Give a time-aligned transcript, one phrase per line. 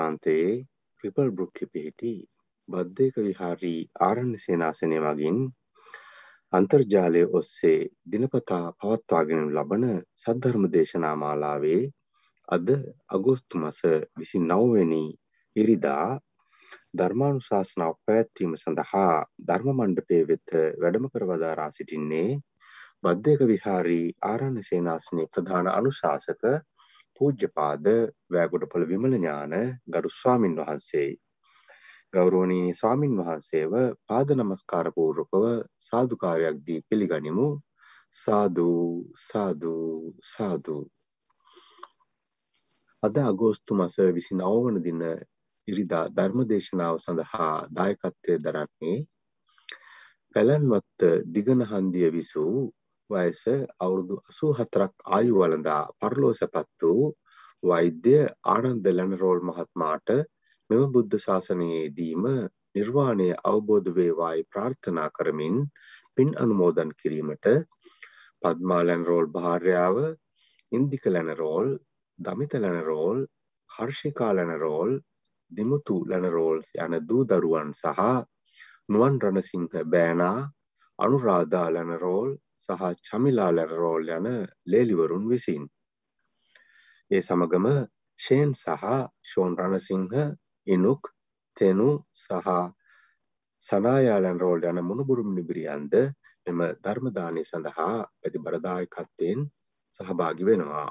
[0.00, 0.52] ප්‍රාන්තයේ
[1.04, 2.12] ripple බෘක්කි පිහිටි
[2.68, 5.38] බද්ධයක විහාරී ආරණ්‍ය සේනාසනය මගින්
[6.52, 9.84] අන්තර්ජාලය ඔස්සේ දිනපතා පවත්වාගෙන ලබන
[10.16, 11.82] සද්ධර්ම දේශනා මාලාවේ
[12.48, 12.68] අද
[13.10, 13.80] අගෝස්තු මස
[14.16, 15.04] විසි නවවෙනි
[15.56, 16.08] ඉරිදා
[16.94, 19.14] ධර්මානුශාසනාව පැවැත්වීම සඳහා
[19.44, 20.48] ධර්ම මණ්ඩපය වෙත
[20.78, 22.30] වැඩම කර වදාරා සිටින්නේ
[23.02, 26.42] බද්ධයක විහාරී ආරණ්‍ය සේනාසනයේ ප්‍රධාන අනුශාසක
[27.20, 27.88] පූජ්‍යපාද
[28.32, 29.54] වෑගොඩපොළ විමල ඥාන
[29.88, 31.16] ගරු ස්වාමින් වහන්සේයි.
[32.12, 33.74] ගෞරවනීය ස්වාමින් වහන්සේව
[34.06, 35.44] පාද නමස්කාර පූර්වකව
[35.80, 37.48] සාදුකාරයක් දී පිළිගනිමු.
[38.14, 38.70] සාදු
[39.18, 39.74] සාදු
[40.24, 40.78] සාදු.
[43.02, 45.00] අද අගෝස්තු මාස 29 වන දින
[45.68, 48.98] ඉරිදා ධර්මදේශනාව සඳහා දායකත්වයේ දරන්නේ
[50.34, 51.00] පැලන්වත්ත
[51.34, 52.56] දිගනහන්දිය විසූ
[53.10, 53.42] වයස
[53.78, 57.08] අවුරුදු 84ක් ආයු වළඳා පරලෝ සැපත් වූ
[57.62, 58.14] වෛද්‍ය
[58.46, 60.10] ආනන්ද ලැනරෝල් මහත්මයාට
[60.70, 62.24] මෙම බුද්ධ ශාසනයේදීම
[62.74, 65.56] නිර්වාණය අවබෝධ වේවායි ප්‍රාර්ථනා කරමින්
[66.16, 67.46] පින් අනුමෝදන් කිරීමට
[68.42, 69.96] පද්මා ලැනරෝල් භාර්යාව
[70.72, 71.68] ඉන්දික ලැනරෝල්
[72.18, 73.18] දමිත ලැනරෝල්
[73.70, 74.92] හර්ෂිකා ලැනරෝල්
[75.50, 78.06] දිමුතු ලැනරෝල්ස් යන දූ දරුවන් සහ
[78.88, 80.38] නුවන් රණසිංහ බෑනා
[80.98, 82.30] අනුරාධා ලැනරෝල්
[82.62, 84.26] සහ චමිලා ලැනරෝල් යන
[84.66, 85.64] ලේලිවරුන් විසින්.
[87.10, 87.66] ඒ සමගම
[88.20, 88.84] ෂේන් සහ
[89.24, 90.14] ෂෝන් රණසිංහ
[90.66, 91.12] ඉනුක්
[91.56, 92.50] තෙනු සහ
[93.64, 95.94] සනායාලන් රෝල් යන මුණුබුරුම් නිබිරියන්ද
[96.46, 99.40] මෙම ධර්මදානය සඳහා පැති බරදායකත්වයෙන්
[100.00, 100.90] සහභාගි වෙනවා.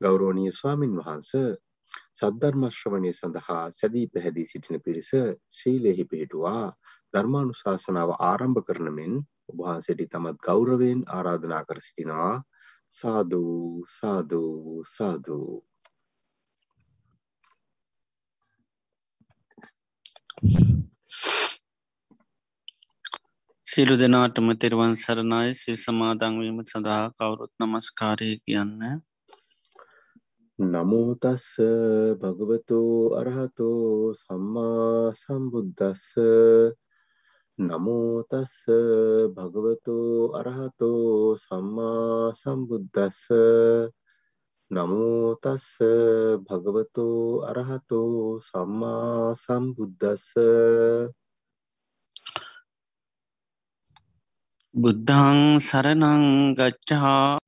[0.00, 1.30] ගෞරෝණී ස්වාමින් වහන්ස
[2.14, 5.10] සද්ධර්මශ්‍රවණය සඳහා සැදී පැහැදී සිටින පිරිස
[5.50, 6.66] ශීලයෙහි පිහිටුවා
[7.14, 9.14] ධර්මානු ශාසනාව ආරම්භ කරන මෙන්
[9.50, 12.36] ඔබහන්සේට තමත් ගෞරවයෙන් ආරාධනා කර සිටිනවා.
[12.90, 15.50] සාධූ සාධූ සාධූ
[23.66, 25.48] සිලු දෙනාටම තෙරවන් සරණයි.
[25.54, 28.80] සිල් සමාදංවීම සඳහා කවුරුත් නමස්කාරය කියන්න.
[30.58, 31.46] නමෝතස්ස
[32.20, 32.80] භගවතු
[33.14, 36.08] අරහතෝ සම්මා සම්බුද්ධස්ස
[37.60, 38.54] නමෝතස්ස
[39.34, 39.96] භගවතු
[40.34, 43.20] අරහතෝ සම්මා සම්බුද්ධස්ස
[44.70, 45.66] නමෝතස්ස
[46.46, 47.06] භගවතු
[47.44, 50.26] අරහතෝ සම්මා සම්බුද්ධස්ස
[54.74, 57.39] බුද්ධං සරණං ගච්ඡා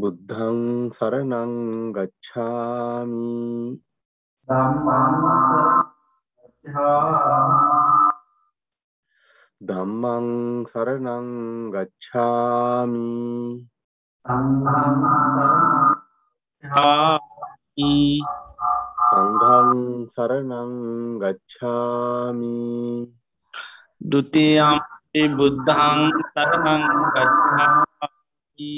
[0.00, 0.58] बुद्धं
[0.94, 1.52] शरणं
[1.96, 3.26] गच्छामि
[9.68, 10.26] धम्मं
[10.70, 11.28] शरणं
[11.74, 13.04] गच्छामि
[19.08, 19.70] सङ्घं
[20.16, 20.72] शरणं
[21.22, 22.54] गच्छामि
[24.10, 28.72] द्वितीयं बुद्धं शरणं गच्छामि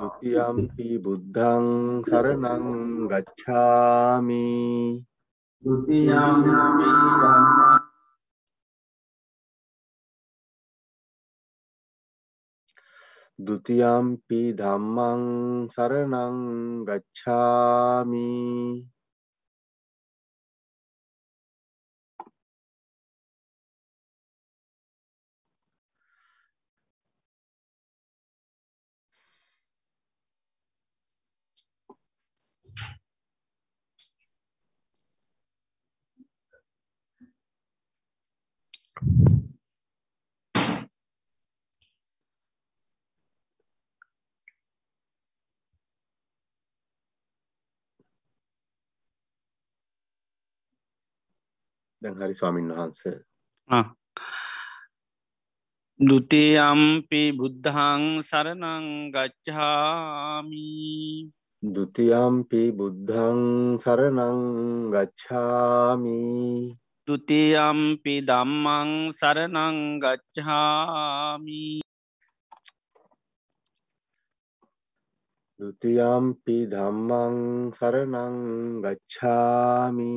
[0.00, 1.66] දුතියම්පි බුද්ධං
[2.06, 2.66] සරණං
[3.10, 4.46] ගච්ඡාමි
[13.38, 15.22] දුතියම්පි ධම්මං
[15.68, 16.38] සරණං
[16.88, 18.30] ගච්ඡාමි
[52.02, 53.00] දැන් හරි ස්වාමින් වහන්ස.
[56.00, 60.70] දුතියම්පි බුද්ධං සරණං ගච්ඡාමි.
[61.62, 63.40] දුතියම්පි බුද්ධං
[63.82, 64.38] සරණං
[64.94, 66.22] ගච්ඡාමි.
[67.08, 71.82] තුතියම්පි දම්මං සරණං ගච්ඡාමි.
[75.60, 77.36] දුතියම්පි ධම්මං
[77.74, 78.36] සරණං
[78.82, 80.14] ගච්ඡාමි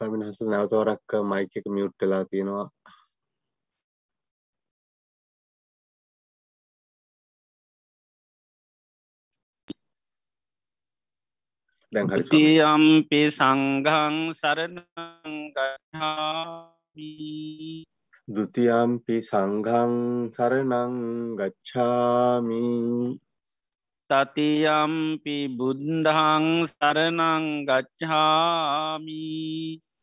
[0.00, 2.66] ස්වාමීන් වහන්සේ නැවතවරක් මයික් එක මියුට් වෙලා තියෙනවා.
[12.32, 15.50] තියම්පි සංඝං සරනගහාමි
[18.28, 19.94] දුතියම්පි සංඝං
[20.32, 20.94] සරණං
[21.38, 22.64] ගච්ඡාමි.
[24.10, 29.28] තතියම්පි බුද්ධං සරනං ගච්ඡාමි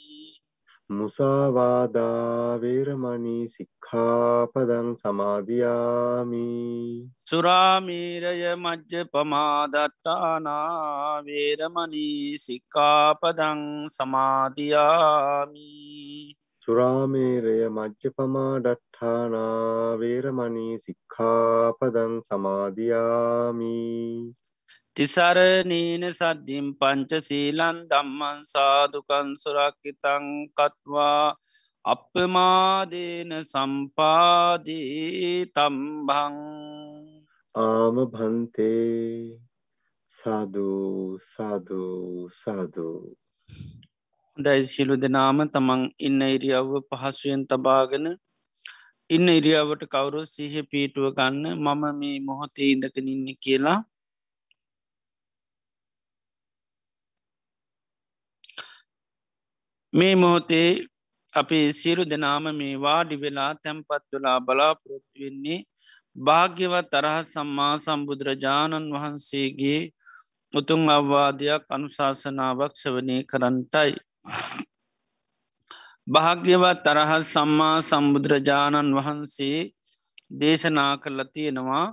[0.93, 6.45] මුසාවාදා වේරමණී සික්ඛාපදං සමාදියාමි.
[7.25, 9.89] සුරාමීරය මජ්්‍ය පමාදත්තානාවේරමනී
[12.39, 15.69] සික්කාපදං සමාධයාමි
[16.67, 23.73] සුරාමේරය මජ්්‍යපමා ඩට්ඨානා වේරමණී සික්ඛාපදං සමාදියාමි
[24.97, 31.37] තිසරනීන සද්ධිම් පංච සීලන් දම්මන් සාධකන් සුරක්කිතං කත්වා
[31.85, 34.91] අපමාදේන සම්පාදී
[35.51, 36.37] තම්බං
[37.55, 39.39] ආම භන්තේ
[40.15, 43.01] සාධූ සාධූ සාධූ
[44.37, 48.07] හොඳයි සිලු දෙනාම තමන් ඉන්න ඉරියව්ව පහසුවෙන් තබාගෙන
[49.11, 53.79] ඉන්න ඉරියාවට කවුරු සිහ පීටුව ගන්න මම මේ මොහොතේ ඉඳකන ඉන්න කියලා
[59.93, 60.69] මේ මොහොතේ
[61.35, 65.59] අපි සිරු දෙනාම මේ වාඩි වෙලා තැම්පත් වෙලා බලාපොරොත්තුවෙන්නේ
[66.17, 69.81] භාග්‍යවත් තරහත් සම්මා සම්බුදුරජාණන් වහන්සේගේ
[70.55, 73.93] උතුන් අවවාදයක් අනුශාසනාවක් සවනය කරන්ටයි.
[76.07, 79.59] භාග්‍යවත් තරහත් සම්මා සම්බුදුරජාණන් වහන්සේ
[80.35, 81.87] දේශනා කරල තියෙනවා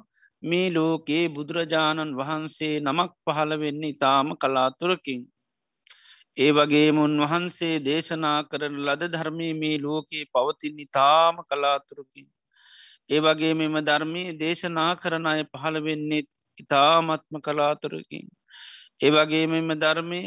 [0.44, 5.22] මේ ලෝකයේ බුදුරජාණන් වහන්සේ නමක් පහළ වෙන්න ඉතාම කලාතුරකින්.
[6.38, 12.28] ඒ වගේ මුන් වහන්සේ දේශනා කරන ලද ධර්මය මේ ලෝකයේ පවතින් ඉතාම කලාතුරකින්.
[13.10, 16.22] ඒ වගේ මෙම ධර්මය දේශනා කරන අය පහළ වෙන්නේ
[16.58, 18.28] ඉතාමත්ම කලාතුරකින්.
[19.02, 20.22] ඒ වගේ මෙම ධර්මය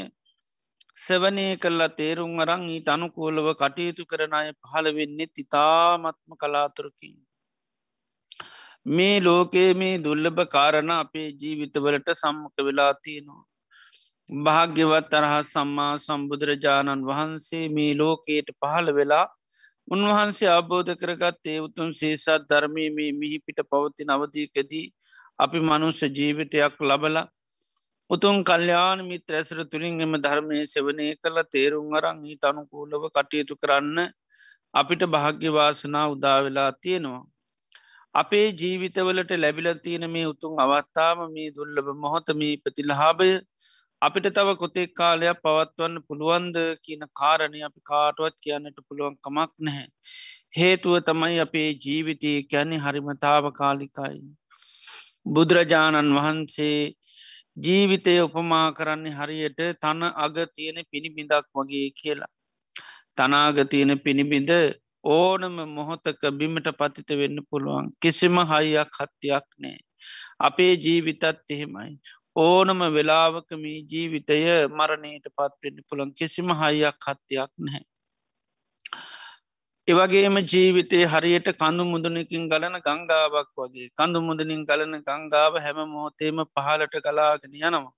[0.98, 7.16] සවනය කල්ලා තේරුම් අරං ඊට අනුකූලව කටයුතු කරන අය පහළ වෙන්නේ ඉතාමත්ම කලාතුරකින්.
[8.88, 13.42] මේ ලෝකයේ මේ දුල්ලභ කාරණ අපේ ජීවිතවලට සම්මක වෙලා තියෙනවා.
[14.32, 19.26] භාග්‍යවත් අරහත් සම්මා සම්බුදුරජාණන් වහන්සේ මේ ලෝකයට පහළ වෙලා
[19.88, 24.86] උන්වහන්සේ අබෝධ කරගත්තේ උතුන් සේසත් ධර්මය මේ මිහිපිට පවති නවතිකදී
[25.38, 27.18] අපි මනුස්්‍ය ජීවිතයක් ලබල
[28.10, 33.98] උතුන් කල්්‍යාන මිත්‍ර ඇසර තුළින් එම ධර්මය සෙවනය කළ තේරුම් අරං හිට අනුකූලව කටයුතු කරන්න
[34.74, 37.24] අපිට භාග්‍යවාසනා උදාවෙලා තියෙනවා.
[38.14, 43.30] අපේ ජීවිතවලට ලැබිල තියෙන මේ උතුන් අවත්තාම මේ දුල්ලබ මොහොතමී ප්‍රතිලහාබය
[44.02, 49.86] අපිට තව කොතෙක් කාලයක් පවත්වන්න පුළුවන්ද කියන කාරණය අපි කාටුවත් කියන්නට පුළුවන් කමක් නැහැ.
[50.58, 54.18] හේතුව තමයි අපේ ජීවිතය කැනෙ හරිමතාව කාලිකයි.
[55.26, 56.78] බුදුරජාණන් වහන්සේ
[57.58, 62.32] ජීවිතය උපමා කරන්නේ හරියට තන අග තියෙන පිණිබිඳක් වගේ කියලා.
[63.16, 64.50] තනාග තියෙන පිණිබිඳ
[65.12, 69.78] ඕනම මොහොතක බිමට පතිත වෙන්න පුළුවන් කිසිම හයියක් හත්තියක් නෑ.
[70.40, 71.92] අපේ ජීවිතත් එහෙමයි.
[72.36, 74.36] ඕනම වෙලාවක මේ ජීවිතය
[74.70, 77.84] මරණයට පත්වෙන්න පුළන් කිසිම හයියක් හත්තියක් නැහැ.
[79.88, 86.94] එවගේම ජීවිතය හරියට කඳු මුදනකින් ගලන ගංගාවක් වගේ කඳු මුදනින් ගලන ගංගාව හැම මොහොතේම පහලට
[87.00, 87.92] කලාගෙන යනවා.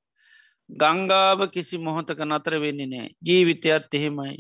[0.71, 4.39] ගංගාව කිසි මොහොතක නතර වෙන්නේ නෑ ජීවිතයත් එහෙමයි.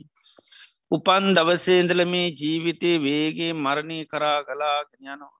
[0.90, 5.34] උපන් දවසේන්දල මේ ජීවිතයේ වේගේ මරණය කරා ගලාගෙන යනවා.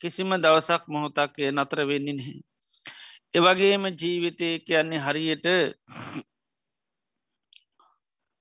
[0.00, 2.40] කිසිම දවසක් මොහොතක්ය නතර වෙන්නේ නැහැ.
[3.34, 5.46] එවගේම ජීවිතය කියන්නේ හරියට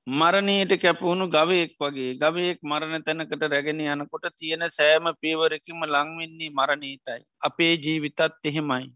[0.07, 7.21] මරණයට කැපවුණු ගවයෙක් වගේ ගවයෙක් මරණ තැනකට රැගෙන යනකොට තියෙන සෑම පේවරකිම ලංවෙන්නේ මරණීටයි.
[7.41, 8.88] අපේ ජීවිතත් එහෙමයි.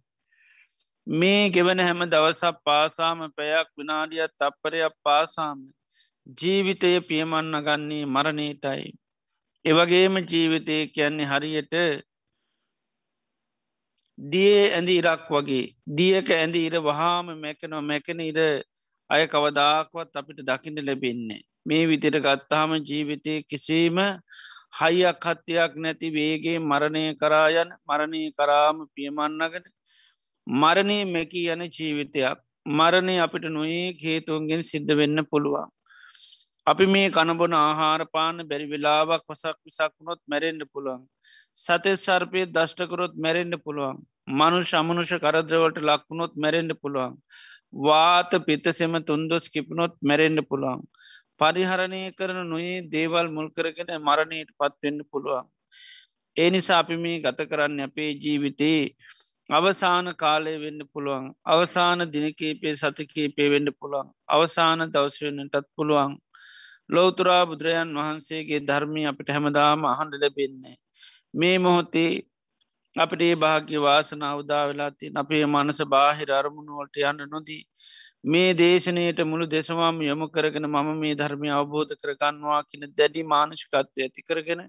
[1.08, 5.60] මේ ගෙවන හැම දවසක් පාසාම පැයක් විනාඩියත් තප්පරයක් පාසාම
[6.38, 8.92] ජීවිතය පියමන්න ගන්නේ මරණීටයි.
[9.66, 11.74] එවගේම ජීවිතය කියන්නේ හරියට
[14.18, 18.40] දිය ඇඳ ඉරක් වගේ දියක ඇඳ ඉර වහාම මැකනො මැකන ඉර
[19.10, 21.42] අය කවදාක්වත් අපිට දකිට ලැබෙන්නේ.
[21.66, 23.98] මේ විදිට ගත්තාම ජීවිතය කිසිීම
[24.80, 29.66] හයියක් හත්තියක් නැති වේගේ මරණය කරායන් මරණය කරාම පියමන්නගෙන
[30.48, 35.70] මරණය මැකී යන ජීවිතයක් මරණය අපිට නොයේ හේතුවන්ගෙන් සිද්ධ වෙන්න පුළුවන්.
[36.68, 41.02] අපි මේ කණබොන ආහාරපාන බැරි වෙලාවක් වසක් විසක්ුණොත් මැරෙන්ඩ පුළුවන්.
[41.58, 43.98] සතෙස් සර්පය දෂ්ටකරොත් මැරෙන්ඩ පුළුවන්.
[44.32, 47.14] මනු ශමනුෂ කරද්‍රවලට ලක්වුණොත් මැරෙන්ඩ පුළුවන්.
[47.82, 50.82] වාත පිත්තසෙම තුන්දොස් කිපනොත් මැරෙන්ඩ පුළුවන්.
[51.40, 55.46] පරිහරණය කරන නොයේ දේවල් මුල්කරගෙන මරණයට පත්වෙන්න පුළුවන්.
[56.38, 58.84] ඒ නිසා අපි මේ ගත කරන්න අපේ ජීවිතයේ
[59.50, 66.14] අවසාන කාලය වෙන්න පුළුවන් අවසාන දිනකේපේ සතකේපේ වෙන්න පුළුවන් අවසාන දවස්වන්නටත් පුළුවන්
[66.90, 70.76] ලෝතුරා බුදුරජන් වහන්සේගේ ධර්මී අපිට හැමදාම අහන්ඩ ලැබෙන්නේ.
[71.34, 72.12] මේ මොහොතේ
[72.96, 77.64] අපට ඒ භාග්‍ය වාසනාව උදා වෙලාති අපේ මනස බාහිර අරමුණුවලට යන්න නොදී.
[78.26, 84.22] මේ දේශනයට මුළු දෙසවාම යොමු කරගෙන මම මේ ධර්මය අවබෝධ කරගන්නවා කියන දැඩි මානෂිකත්වය ඇති
[84.24, 84.62] කරගෙන.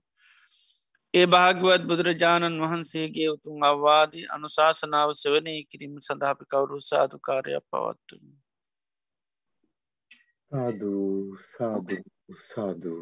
[1.14, 8.24] ඒ භාගවත් බුදුරජාණන් වහන්සේගේ උතුන් අවවාදී අනුශාසනාව සවනය කිරීම සඳහපි කවුරු සාධකාරයක් පවත්තුන්.
[10.52, 10.94] සාදු
[11.48, 11.96] සාදු
[12.40, 12.94] සාදු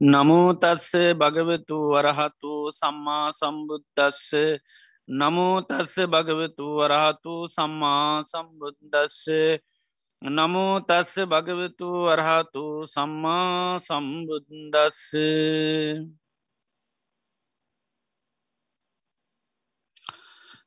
[0.00, 4.28] නමෝතස්ස භගවතු වරහතු සම්මා සම්බුද්ධස්ස
[5.08, 9.24] නමෝතස්ස භගවතු වරහතු සම්මා සම්බුද්ධස්ස
[10.22, 15.00] නමෝ තස්ස භගවතු වරහතු සම්මා සම්බුද්දස්ස.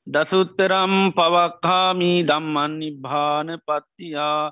[0.08, 4.52] දසුත්තරම් පවක්කාමී දම්මන් නිභාන පත්තියා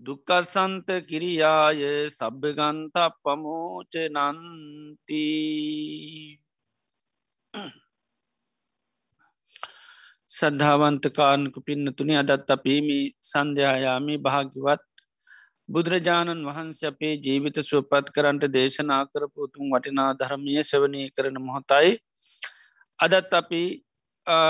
[0.00, 3.94] දුකසන්ත කිරියාය සබ්භගන්ත පමෝච
[10.40, 14.82] නන්තිී සද්ධාවන්තකාරනක පින්නතුනි අදත් අපීමි සන්ධ්‍යායාමි භාගිවත්
[15.68, 21.98] බුදුරජාණන් වහන්ස අපේ ජීවිත සුවපත් කරන්ට දේශනා කරපුතුන් වටිනා ධර්මය සවනය කරන මොහොතයි.
[23.00, 23.62] අදත් අපි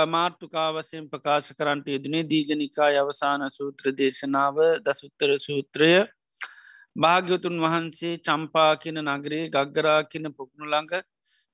[0.07, 5.93] මාර්ථකාවසයෙන් ප්‍රකාශ කරන්ට යෙදනේ දීගනිකා අවසාන සූත්‍ර දේශනාව දසුත්තර සූත්‍රය.
[6.95, 10.93] භාග්‍යතුන් වහන්සේ චම්පා කියන නගරේ ගග්ගරා කියන පුක්ණුළඟ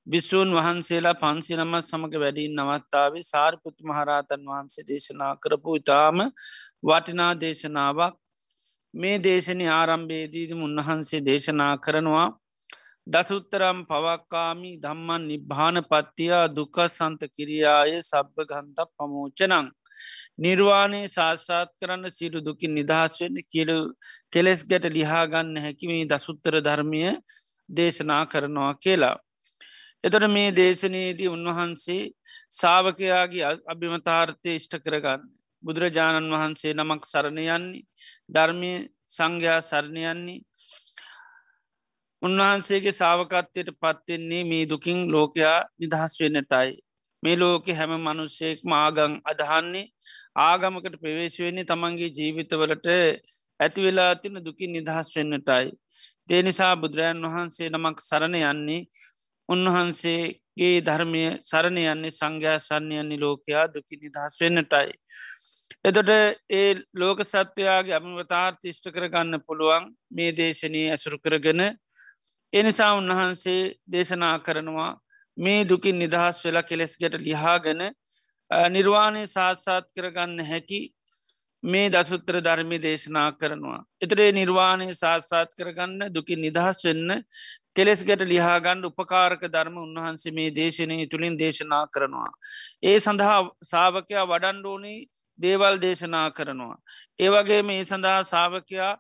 [0.08, 6.20] බිස්සූන් වහන්සේලා පන්සි නමත් සමඟ වැඩින් නවත්තාවේ සාරිපුත් මහරාතන් වහන්සේ දේශනා කරපු ඉතාම
[6.84, 8.16] වටිනා දේශනාවක්
[8.94, 12.28] මේ දේශනය ආරම්භේදීදම උන්වහන්සේ දේශනා කරනවා
[13.08, 19.70] දසුත්තරම් පවක්කාමි දම්මන් නිබ්භාන පත්තියා දුක සන්ත කිරියාය සබ්භ ගන්ත පමෝචනං
[20.38, 23.78] නිර්වාණය සාස්සාත් කරන්න සිරු දුකින් නිදහස් වෙන්න කියලු
[24.30, 27.02] කෙලෙස් ගැට ලිහාගන්න හැකිමේ දසුත්තර ධර්මය
[27.72, 29.16] දේශනා කරනවා කියලා.
[30.04, 32.02] එතොට මේ දේශනයේදී උන්වහන්සේ
[32.52, 35.22] සාාවකයාගේ අභිමතාර්ථය ඉෂ්ට කරගන්න.
[35.64, 37.86] බුදුරජාණන් වහන්සේ නමක් සරණයන්නේ
[38.30, 38.74] ධර්මය
[39.10, 40.40] සංඝයා සරණයන්නේ
[42.22, 46.70] උන්වහන්සේගේ සාාවකත්වයට පත්වෙන්නේ මේ දුකින් ලෝකයා නිදහස් වෙන්නටයි.
[47.24, 49.86] මේ ලෝක හැම මනුස්සයෙක් මාගං අදහන්නේ
[50.42, 52.88] ආගමකට ප්‍රවේශවෙන්නේ තමන්ගේ ජීවිතවලට
[53.60, 55.68] ඇතිවෙලා තින දුකින් නිදහස් වෙන්නටයි.
[56.30, 58.82] දේනිසා බුදුරජන් වහන්සේ නමක් සරණ යන්නේ
[59.50, 64.94] උන්වහන්සේගේ ධර්මය සරණ යන්නේ සංඝයා සරණයන්නේ ලෝකයා දුකි නිදහස් වෙන්නටයි.
[65.84, 66.10] එතොට
[66.52, 71.62] ඒ ලෝක සත්වයාගේ අමවතාර්ථිෂ්ට කරගන්න පුළුවන් මේ දේශනී ඇසුරු කරගෙන
[72.54, 74.92] එනිසා උන්වහන්සේ දේශනා කරනවා
[75.38, 77.82] මේ දුකින් නිදහස් වෙලා කෙලෙස්ගට ලිහාගෙන
[78.70, 80.82] නිර්වාණය සාත්සාත් කරගන්න හැකි
[81.64, 83.84] මේ දසුත්‍ර ධර්මි දේශනා කරනවා.
[84.02, 87.24] එතරේ නිර්වාණය සාත්සාත් කරගන්න දුකින් නිදහස් වෙන්න
[87.74, 92.32] කෙලෙස් ගැට ලිහාගණ්ඩ උපකාරක ධර්ම උන්වහන්සේ මේ දේශනය තුළින් දේශනා කරනවා.
[92.84, 95.00] ඒ සඳහා සාාවකයා වඩන්ඩෝනී
[95.40, 96.78] දේවල් දේශනා කරනවා.
[97.20, 98.94] ඒවගේ මේ සඳහා සාාවකයා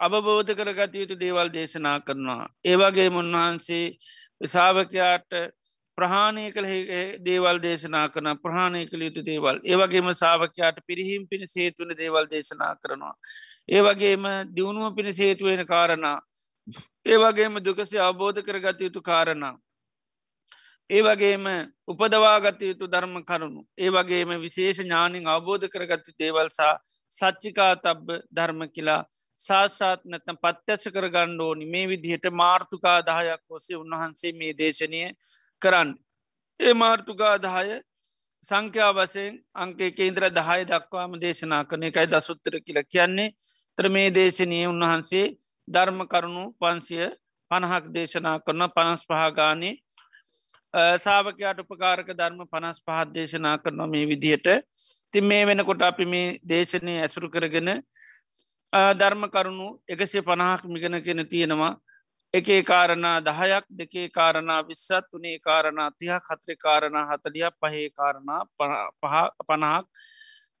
[0.00, 2.48] අවබෝධ කරගත යුතු දේවල් දේශනා කරනවා.
[2.64, 3.86] ඒවගේ උන්වහන්සේ
[4.46, 5.30] සාාවකයාට
[5.98, 6.68] ප්‍රහාණය කළ
[7.24, 13.14] දේවල් දේශනා කරන ප්‍රහාණය කළ යුතු දේවල් ඒවගේම සාාවකයාට පිරිහිම් පිණි සේතුවන දේවල් දේශනා කරනවා.
[13.70, 16.18] ඒවගේම දියුණුව පිණි සේතුවෙන කාරණා
[17.06, 19.54] ඒවගේම දුකසේ අවබෝධ කරගත යුතු කාරණා.
[20.90, 21.46] ඒ වගේම
[21.86, 26.74] උපදවාගත යුතු ධර්ම කරුණු ඒ වගේම විශේෂ ඥානින් අවබෝධ කරගත්තු දේවල්සා
[27.10, 29.02] සච්චිකා තබ්බ ධර්ම කියලා
[29.40, 35.02] සාසාත් නැතම් පත්්‍යච්ච කරගණ්ඩ ඕනි මේ විදිහට මාර්ථකා දහයක් ඔසේ උන්වහන්සේ මේ දේශනය
[35.62, 35.90] කරන්න.
[36.60, 37.78] ඒ මාර්ථකා දහය
[38.48, 43.34] සංඛ්‍යා වසයෙන් අංකේ කේන්ද්‍ර දහය දක්වාම දේශනා කරන එකයි දසුත්තර කියල කියන්නේ.
[43.76, 45.26] ත්‍ර මේ දේශනය උන්වහන්සේ
[45.68, 47.08] ධර්ම කරුණු පන්සිය
[47.50, 49.74] පණහක් දේශනා කරන පනස් පහගානේ
[50.74, 54.48] සාාවකයාට උපකාරක ධර්ම පනස් පහත් දේශනා කරනවා මේ විදිහට.
[55.10, 57.70] ති මේ වෙනකොට අපි මේ දේශනය ඇසුරු කරගෙන
[58.94, 61.72] ධර්ම කරුණු එකසේ පණහක් මිගෙන කෙන තියෙනවා.
[62.34, 68.40] එකේ කාරණා දහයක් දෙකේ කාරණා විස්සත් වනේ කාරණා තිහ හත්‍රි කාරණා හතලිය පහේ කාරණා
[69.42, 69.86] පණහක්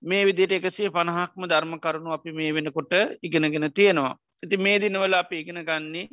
[0.02, 4.16] මේ විදිට එකසේ පණහක්ම ධර්ම කරුණු අපි මේ වෙනකොට ඉගෙනගෙන තියෙනවා.
[4.38, 6.08] ඇති මේ දිනවල අපි ඉගෙන ගන්නේ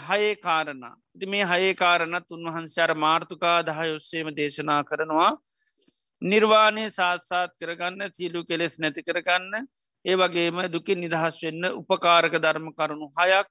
[0.00, 0.84] හයේ කාරණ.
[1.14, 5.32] ඉති මේ හයේ කාරණත් උන්වහන්සේර මාර්ථකා දහයොස්සේම දේශනා කරනවා.
[6.22, 9.68] නිර්වාණය සාත්සාත් කරගන්න සීලු කෙලෙස් නැති කරගන්න
[10.04, 13.48] ඒ වගේම දුකින් නිදහස් වෙන්න උපකාරක ධර්ම කරුණු හයක්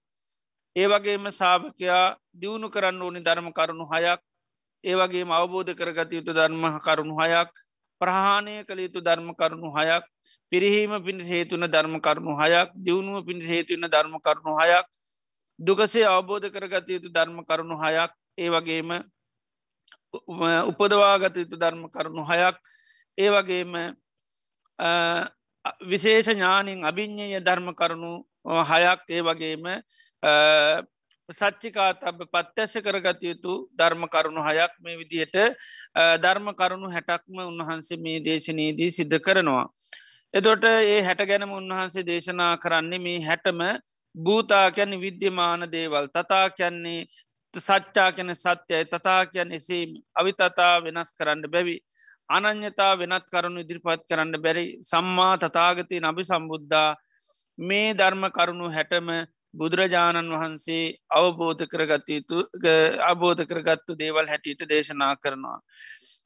[0.75, 4.21] ඒ වගේම සාභකයා දියුණු කරන්න ඕනි ධර්ම කරුණු හයක්
[4.83, 7.51] ඒ වගේ අවබෝධ කරගත යුතු ධර්ම කරුණු හයක්
[8.01, 10.03] ප්‍රහාණය කළ යුතු ධර්ම කරුණු හයක්
[10.51, 14.87] පිරිහීම පිණි හේතුන ධර්ම කරුණු හයක් දියුණුව පිණි හේතුවන්න ධර්ම කරුණු හයක්
[15.59, 18.89] දුකසේ අවබෝධ කරගත යුතු ධර්ම කරුණු හයක් ඒ වගේම
[20.69, 22.55] උපදවාගත යුතු ධර්ම කරුණු හයක්
[23.17, 23.71] ඒ වගේම
[25.83, 28.13] විශේෂ ඥානින් අභිඤ්ඥය ධර්ම කරුණු
[28.63, 29.65] හයක් ඒ වගේම
[31.29, 35.37] සච්චිකා තබ පත්්‍යශ කරගත යුතු ධර්ම කරුණු හයක් මේ විදිහට
[36.19, 39.65] ධර්ම කරුණු හැටක්ම උන්වහන්සේ මේ දේශනයේදී සිද්ධ කරනවා.
[40.33, 43.61] එතොට ඒ හැට ගැනම උන්වහන්සේ දේශනා කරන්නේ මේ හැටම
[44.15, 47.07] භූතා කියැන විද්‍යමාන දේවල් තතා කියන්නේ
[47.53, 49.83] සච්චා කැන සත්‍යයි තතා කියන්න එසේ
[50.15, 51.75] අවිතතා වෙනස් කරන්න බැවි
[52.33, 56.89] අනං්‍යතා වෙනත් කරුණු ඉදිරිපත් කරන්න බැරි සම්මා තතාගතය නබි සම්බුද්ධා
[57.59, 59.09] මේ ධර්ම කරුණු හැටම
[59.53, 62.37] බුදුරජාණන් වහන්සේ අවබෝධ කරගතයුතු
[63.03, 65.59] අබෝධ කරගත්තු දේවල් හැටියට දේශනා කරනවා.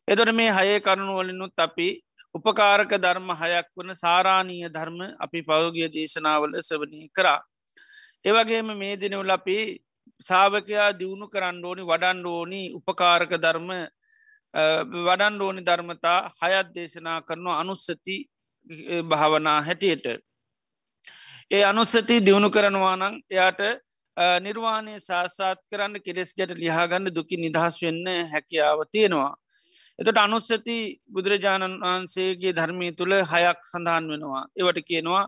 [0.07, 1.89] එදොට මේ හයේ කරුණුවලිනුත් අපි
[2.35, 7.39] උපකාරක ධර්ම හයක් වන සාරාණීය ධර්ම අපි පෞගිය දේශනාවල සවනී කරා.
[8.25, 9.57] ඒවගේම මේ දිනවල අපි
[10.25, 13.69] සාාවකයා දියුණු කරන්න ඕනි වඩන් ඕනි උපකාරක ධර්ම
[14.53, 18.15] වඩන් ඕනි ධර්මතා හයත් දේශනා කරනවා අනුස්සති
[19.03, 20.05] භාවනා හැටියට.
[21.51, 23.61] ඒ අනුස්සති දියුණු කරනවානං එයාට
[24.39, 29.33] නිර්වාණය සාසාත් කරන්න කෙලෙස් ගැට ලිහාගන්න දුකි නිදහස් වෙන්න හැකියාව තියෙනවා.
[29.99, 34.43] එතට අනුස්සති බුදුරජාණන් වහන්සේගේ ධර්මී තුළ හයක් සඳහන් වෙනවා.
[34.55, 35.23] ඒවට කියනවා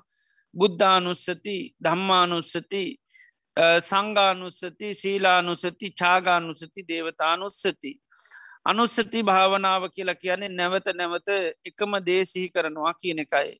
[0.53, 2.83] බුද්ධානුස්සති ධම්මානුස්සති
[3.81, 7.91] සංගානුස්සති සීලානුසති චාගානුසති දේවතානුස්සති.
[8.65, 11.29] අනුස්සති භාවනාව කියලා කියන්නේ නැවත නැවත
[11.65, 13.51] එකම දේ සිහි කරනවා කියන එකයි.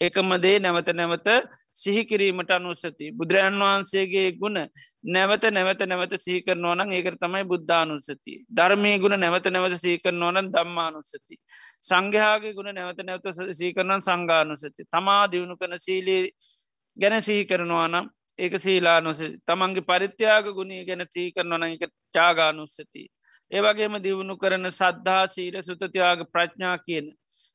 [0.00, 1.28] එකම දේ නැවත නැවත
[1.74, 3.12] සිහිකිරීමට අනුස්සති.
[3.12, 4.58] බුදුරජන් වහන්සේගේ ගුණ
[5.06, 8.34] නැවත නැවත නැවත සීකරනවනන් ඒකර තමයි බුද්ධානුස්සති.
[8.50, 11.36] ධර්මය ගුණ නැවත නැවත සීකරනවනන් දම්මානුස්සති.
[11.82, 14.82] සංඝයාගේ ගුණ නැවත නැවත සීකරනන් සංගානුසති.
[14.86, 16.24] තමා දියුණු කන සීලී
[16.96, 18.06] ගැන සිහි කරනවා නම්
[18.38, 23.02] ඒක සීලානුස තමන්ගේ පරිත්‍යයාග ගුණී ගැන සීකරනවන එක චාගානුස්සති.
[23.50, 27.06] ඒවගේම දියුණු කරන සද්ධා සීල සුතතියාග ප්‍රඥා කියන.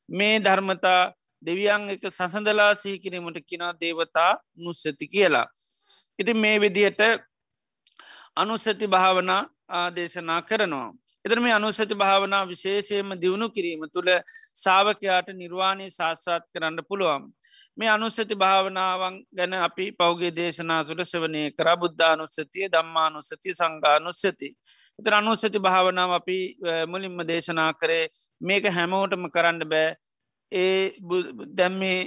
[0.08, 5.46] මේ ධර්මතා දෙවියන් එක සසඳලා සීකිරීමට කිනා දේවතා නුස්සති කියලා.
[6.18, 7.00] ඉති මේ විදියට
[8.36, 10.92] අනුස්සති භාවනා ආදේශනා කරනවා.
[11.24, 14.10] එතර මේ අනුස්සති භාවනා විශේෂයම දියුණු කිරීම තුළ
[14.54, 17.24] සාාවකයාට නිර්වාණය සාස්සාත් කරන්න පුළුවන්.
[17.78, 24.48] මේ අනුස්සති භාවනාවන් ගැන අපි පෞගේ දේශනා තුළ සවනය කර බුද්ධානුස්සතිය දම්මානුස්සති සංගානුස්සති.
[24.98, 26.38] එතර අනුස්සති භාවනාව අපි
[26.86, 28.04] මුලින්ම දේශනා කරේ
[28.40, 29.90] මේක හැමෝටම කරන්න බෑ
[30.52, 30.92] ඒ
[31.56, 31.98] දැම්මේ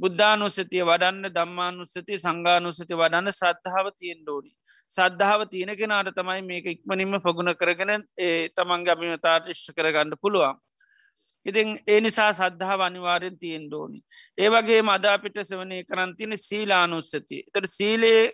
[0.00, 4.52] බුද්ධානුස්සතිය වඩන්න දම්මානුස්සති සංගානුස්සති වඩන්න සද්ධාව තියෙන් ඩෝනි.
[4.90, 10.56] සද්ධාව තියෙන කෙනාට තමයි මේක ඉක්මනින්ම පගුණ කරගෙන ඒ තමන්ගේ අභිමතාර්ශෂ්ට කරගන්න පුළුවන්.
[11.46, 14.00] ඉතින් ඒ නිසා සද්ධාව අනිවාරයෙන් තියෙන් ඩෝනි.
[14.38, 17.38] ඒවගේ මදාපිට සවනය කරන්තින සීලානුස්සති.
[17.52, 18.32] තට සීලේ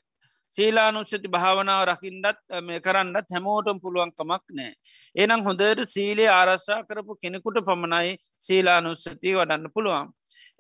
[0.53, 4.73] සීලානුෂ්‍යති භාවනාව රකිින්ඩත් මේ කරන්නත් හැමෝටම් පුළුවන්කමක් නෑ.
[5.17, 10.11] එනම් හොඳට සීලේ ආරශ්ා කරපු කෙනෙකුට පමණයි සීලානුස්සතිය වඩන්න පුළුවන්.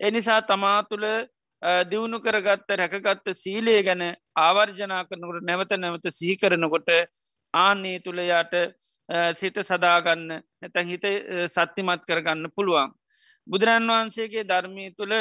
[0.01, 1.07] එනිසා තමා තුළ
[1.91, 4.03] දියුණු කරගත්ත රැකගත්ත සීලේ ගැන
[4.37, 6.91] ආවර්ජනා කරනකට නැවත නැවත සිහි කරනකොට
[7.55, 8.55] ආන්නේ තුළ යාට
[9.35, 11.07] සිත සදාගන්න නැතැන් හිත
[11.47, 12.91] සත්තිමත් කරගන්න පුළුවන්.
[13.47, 15.15] බුදුරන් වහන්සේගේ ධර්මී තුළ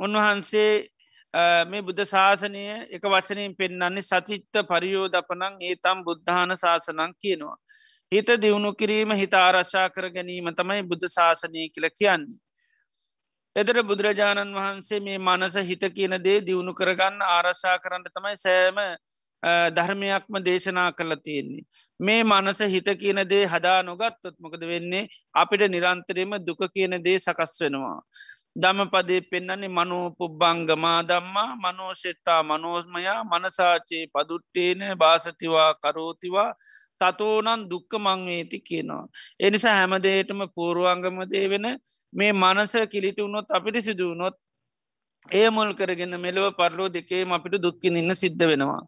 [0.00, 0.70] උන්වහන්සේ
[1.64, 7.56] මේ බුද්ධ ශාසනය එක වචනයෙන් පෙන්න්නන්නේ සතිත්ත පරියෝධපනං ඒ තම් බුද්ධාන ශාසනං කියනවා.
[8.12, 12.38] හිත දියුණු කිරීම හිත ආරශ්ා කර ගැනීම තමයි බුද්ධ ශාසනය කියල කියන්නේ.
[13.56, 18.78] එතර බුදුරජාණන් වහන්සේ මේ මනස හිත කියන දේ දියුණු කරගන්න ආරශ්ා කරන්න තමයි සෑම
[19.72, 21.64] ධර්මයක්ම දේශනා කළ තියෙන්නේ.
[22.00, 27.52] මේ මනස හිත කියන දේ හදා නොගත්තොත් මොකද වෙන්නේ අපිට නිරන්තරයම දුක කියන දේ සකස්
[27.60, 27.98] වෙනවා.
[28.56, 36.50] දමපදේ පෙන්නන්නේ මනෝ පුබ්බංගමා දම්මා මනෝෂෙට්ටා මනෝස්මයා මනසාචයේ පදුට්ටේන භාසතිවා කරෝතිවා
[37.00, 39.04] තතෝනන් දුක්ක මංවේති කියනවා.
[39.40, 41.66] එනිසා හැමදේටම පූරුවංගමදේ වෙන
[42.12, 44.36] මේ මනස කිලිට වුණොත් අපිට සිදුවනොත්
[45.30, 48.80] ඒ මුල් කරගෙන මෙලව පරලෝ දෙකේම අපිට දුක්කින් ඉන්න සිද්ධ වෙනවා.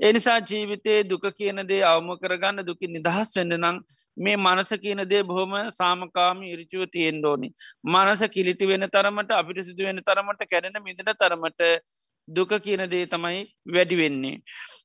[0.00, 3.76] එනිසා ජීවිතයේ දුක කියනදේ අවම කරගන්න දුකින් නිදහස් වෙන්න නං
[4.16, 7.48] මේ මනස කියනදේ බොහොම සාමකාම ඉරිචුව තියෙන්ඩෝනි.
[7.84, 11.60] මනස කිලිටි වෙන තරමට අපිට සිදු වෙන තරමට කැරෙන මිදින තරමට
[12.28, 14.36] දුක කියන දේ තමයි වැඩි වෙන්නේ.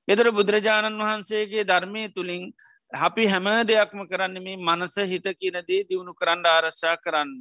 [0.08, 2.44] එදර බුදුරජාණන් වහන්සේගේ ධර්මය තුළින්
[2.94, 7.32] අපි හැම දෙයක්ම කරන්න මේ මනස හිත කියනදේ දියුණු කරන්න ආරශ්ා කරන්න.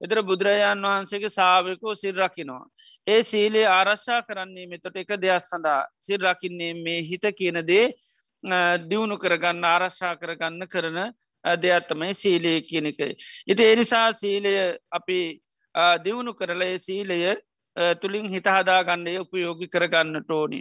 [0.00, 2.66] එතර බුදුරජාණන් වහන්සේගේ සාාවකෝ සිල්රකිනවා.
[3.06, 7.94] ඒ සීලේ ආරශ්ා කරන්නේ මෙතොට එක දෙයක් සඳහා සිල්රකින්නේ මේ හිත කියනදේ
[8.84, 10.98] දියුණු කරගන්න ආරශ්ා කරගන්න කරන
[11.44, 13.00] දෙයක්ත්තමයි සීලය කියන එක.
[13.46, 14.54] ඉති එනිසා සීලය
[14.90, 15.20] අපි
[16.04, 17.36] දියුණු කරලය සීලය
[18.00, 20.60] තුළින් හිතහදා ගණ්ඩය උපයෝගි කරගන්න ටෝනි.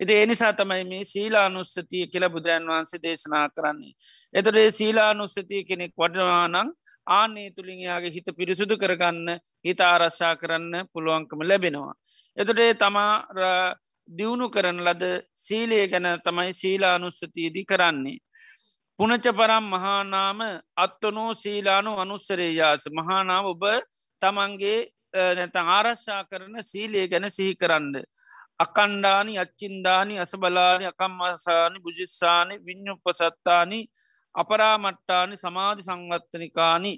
[0.00, 3.94] එති එනිසා තමයි මේ සීලානුස්සතිය කියලා බුදුරන් වහන්සේ දේශනා කරන්නේ.
[4.34, 6.72] එතරේ සීලානුස්සතිය කෙනෙක් වඩවානං
[7.06, 11.94] ආනේ තුළින් යාගේ හිත පිරිසුදු කරගන්න හිත ආරශ්ා කරන්න පුළුවන්කම ලැබෙනවා.
[12.36, 13.14] එතටේ තමා
[14.08, 15.04] දියුණු කරන ලද
[15.36, 18.18] සීලය ගැන තමයි සීලානුස්සතියදී කරන්නේ.
[18.98, 20.40] පුනච පරම් මහානාම
[20.76, 23.62] අත්තනෝ සීලානු අනුස්සරේයාස මහානාව ඔබ
[24.22, 24.80] තමන්ගේ
[25.12, 27.94] නැත ආරශ්ා කරන සීලය ගැන සිහි කරන්න.
[28.60, 33.78] අකණ්ඩානි අච්චින්දානි අසබලානි අකම්මසානි බුජිස්සානි විඤ්ඥුපසත්තානි
[34.34, 36.92] අපරාමට්ටානි සමාධි සංවත්තනිකානි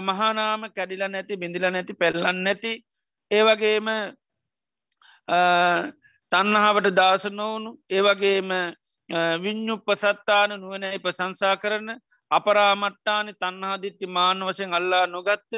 [0.00, 2.72] මහානාම කැඩිල නැති බිඳිල නැති පෙල්ලන්න නැති
[3.30, 3.88] ඒවගේම
[6.32, 8.50] තන්නහාවට දාස නොවුණු ඒවගේම
[9.38, 11.88] විඤ්ඥුපසත්තාන නුවනැයි ප්‍රසංසා කරන
[12.30, 15.52] අපරාමට්ටානි තන්නහාදිට්ටි මාන වශයෙන් අල්ලා නොගත්ත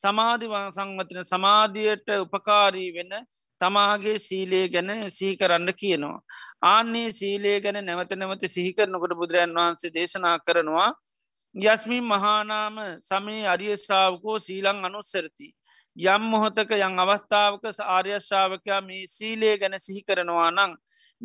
[0.00, 3.12] සමාධි සංවතන සමාධියයට උපකාරී වෙන
[3.60, 6.18] තමාගේ සීලේ ගැන සීකරන්න කියනවා.
[6.64, 10.90] ආන්නේ සීලේ ගැන නැවත නැවත සිහිකරනකොට බුදුරජන් වහන්සේ දේශනා කරනවා
[11.54, 15.48] යස්මින් මහානාම සමේ අරියශාවකෝ සීලං අනුස්සරති.
[15.96, 20.76] යම් මොහොතක යං අවස්ථාවක ආර්යශාවකයා මේ සීලේ ගැන සිහි කරනවා නං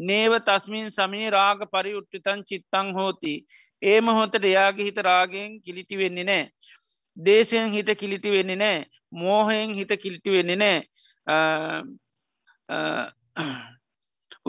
[0.02, 3.36] නේව තස්මින් සමී රාග පරිඋට්ටිතන් චිත්තං හෝති
[3.82, 6.44] ඒ මොහොතට එයාගේ හිත රාගෙන් කිලිටි වෙන්නේ නෑ.
[7.18, 8.86] දේශයෙන් හිත කිලිටි වෙන්නේ නෑ.
[9.12, 10.80] මෝහයෙන් හිත කිලිටි වෙන්නේ නෑ.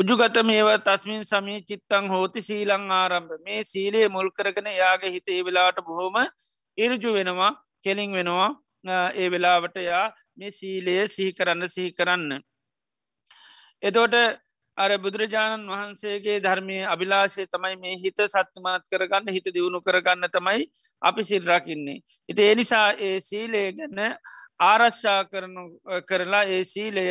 [0.01, 3.33] උජුගත මේව තස්මින් සමී චිත්තං හෝති සීලං ආරම්භ.
[3.45, 6.17] මේ සීලයේ මුල් කරගෙන යාගේ හිත ඒ වෙලාට බොහොම
[6.79, 7.53] ඉරජු වෙනවා
[7.85, 8.51] කෙලින් වෙනවා.
[9.21, 10.07] ඒ වෙලාවට යා
[10.39, 12.43] මේ සීලයේ සිහි කරන්න සිහි කරන්න.
[13.83, 14.15] එතෝට
[14.79, 20.67] අර බුදුරජාණන් වහන්සේගේ ධර්මය අභිලාශය තමයි මේ හිත සත්තුමත් කරගන්න හිත දියුණු කරගන්න තමයි
[21.03, 22.03] අපි සිල්රකින්නේ.
[22.29, 24.03] ඉති එනිසා ඒ සීලේ ගැන්න
[24.61, 25.65] ආරශ්ා කරනු
[26.03, 27.07] කරලා ඒ සීලය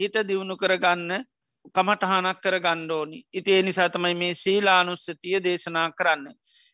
[0.00, 1.24] හිත දියුණු කරගන්න
[1.68, 6.24] කමටහනක් කර ගණ්ඩෝනි ඉති එනිසා තමයි මේ සීලානුස්සතිය දේශනා කරන්න.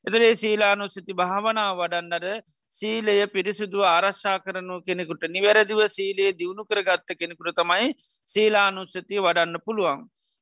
[0.05, 2.27] එතරේ සීලානුස්සති භාවනා වඩන්නට
[2.73, 7.93] සීලය පිරිසුදු ආරශ්ා කරනු කෙනෙකුට නිවැරදිව සීලයේ දියුණු කරගත්ත කෙනෙකුට තමයි
[8.29, 10.01] සීලානුස්සතිය වඩන්න පුළුවන්.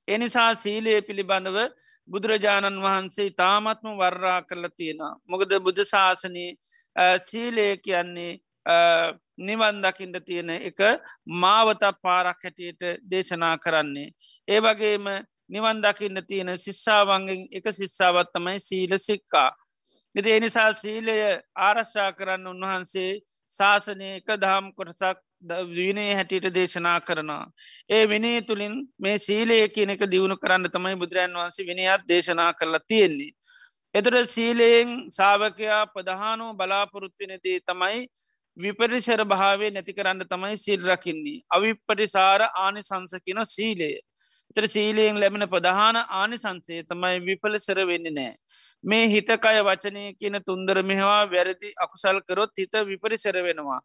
[0.09, 1.59] එනිසා සීලයේ පිළිබඳව
[2.09, 5.05] බුදුරජාණන් වහන්සේ තාමත්ම වර්රා කරල තියෙන.
[5.27, 6.51] මොකද බුද්ධ ශාසනී
[7.21, 8.33] සීලය කියන්නේ
[9.39, 10.81] නිවන් දකිින්ට තියෙන එක
[11.27, 14.13] මාවත පාරක් හැටියට දේශනා කරන්නේ.
[14.49, 15.07] ඒ වගේම
[15.49, 19.51] නිවන් දකින්න තියෙන ශිස්සාවන්ගෙන් එක ශිස්සාවත්තමයි සීල සික්කා.
[20.15, 21.15] එති එනිසා සීලය
[21.59, 23.13] ආරශ්ා කරන්න උන්වහන්සේ
[23.53, 25.19] ශාසනය එක දහම් කොටසක්
[25.71, 27.47] විනේ හැටියට දේශනා කරනවා.
[27.91, 32.87] ඒ විනේ තුළින් මේ සීලය කියන එක දියුණු කරන්න තමයි බුදුරන් වහන්සේ විනිත් දේශනා කරලා
[32.89, 33.33] තියෙන්නේ.
[33.95, 38.07] එතුට සීලයෙන් සාාවකයා ප්‍රධානෝ බලාපොරොත්වෙනදී තමයි
[38.57, 41.43] විපරිසර භාවේ නැති කරන්න තමයි සිල් රකින්නේ.
[41.51, 43.93] අවිපටිසාර ආනි සංසකින සීලය.
[44.57, 48.35] එතර සීලයෙන් ලැබෙන ප්‍රධාන ආනි සංසේ තමයි විපල සර වෙන්න නෑ.
[48.85, 53.81] මේ හිතකය වචනය කියන තුන්දර මෙහවා වැරදි අකුසල් කරොත් හිත විපරිසර වෙනවා.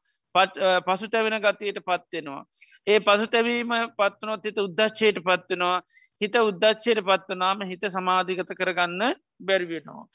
[0.81, 2.43] පසු තැවෙන ගතියට පත්වෙනවා.
[2.87, 5.81] ඒ පසු තැවීම පත්වනොත් හිත උද්දච්චයට පත්වෙනවා
[6.21, 10.05] හිත උද්දච්චයට පත්වනාම හිත සමාධිගත කරගන්න බැරිවෙනවා.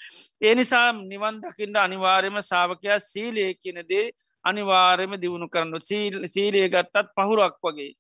[0.41, 4.07] ඒ නිසා නිවන් දකිින්ට අනිවාර්යම සාාවකයා සීලය කියනදේ
[4.45, 7.93] අනිවාර්යම දියුණු කරන්නු සීලය ගත්තත් පහුරක් වගේ.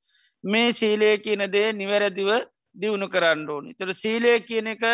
[0.45, 2.31] මේ සීලය කියන දේ නිවැරදිව
[2.75, 3.75] දියුණු කරන්න ඕනි.
[3.75, 4.85] තර සීලය කියන එක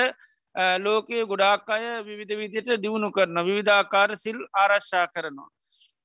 [0.85, 5.49] ලෝකයේ ගොඩාක් අය විවිධ විදියට දියුණු කරන විවිධාකාර සිල් ආරශ්ා කරනවා.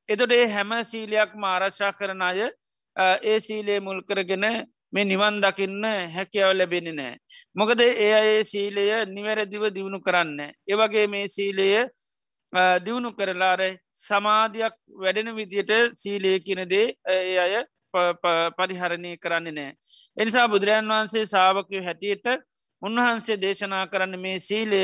[0.10, 2.40] එතොට ඒ හැම සීලයක්ම ආරශ්ා කරන අය
[3.24, 4.46] ඒ සීලේ මුල් කරගෙන
[4.94, 5.84] මේ නිවන් දකින්න
[6.16, 7.14] හැකියාව ලැබෙන නෑ.
[7.56, 10.40] මොකද ඒ අයේ සීලය නිවැරදිව දියුණු කරන්න.
[10.72, 11.70] ඒවගේ මේ සීලය
[12.86, 13.62] දියුණු කරලාර
[14.08, 17.56] සමාධයක් වැඩෙන විදියට සීලය කියනදේ ඒ අය
[18.58, 19.72] පරිහරණය කරන්න නෑ.
[20.18, 22.28] එනිසා බුදුරජන් වහන්සේ සාාවකය හැටියට
[22.82, 24.82] උන්වහන්සේ දේශනා කරන්න මේ සීලය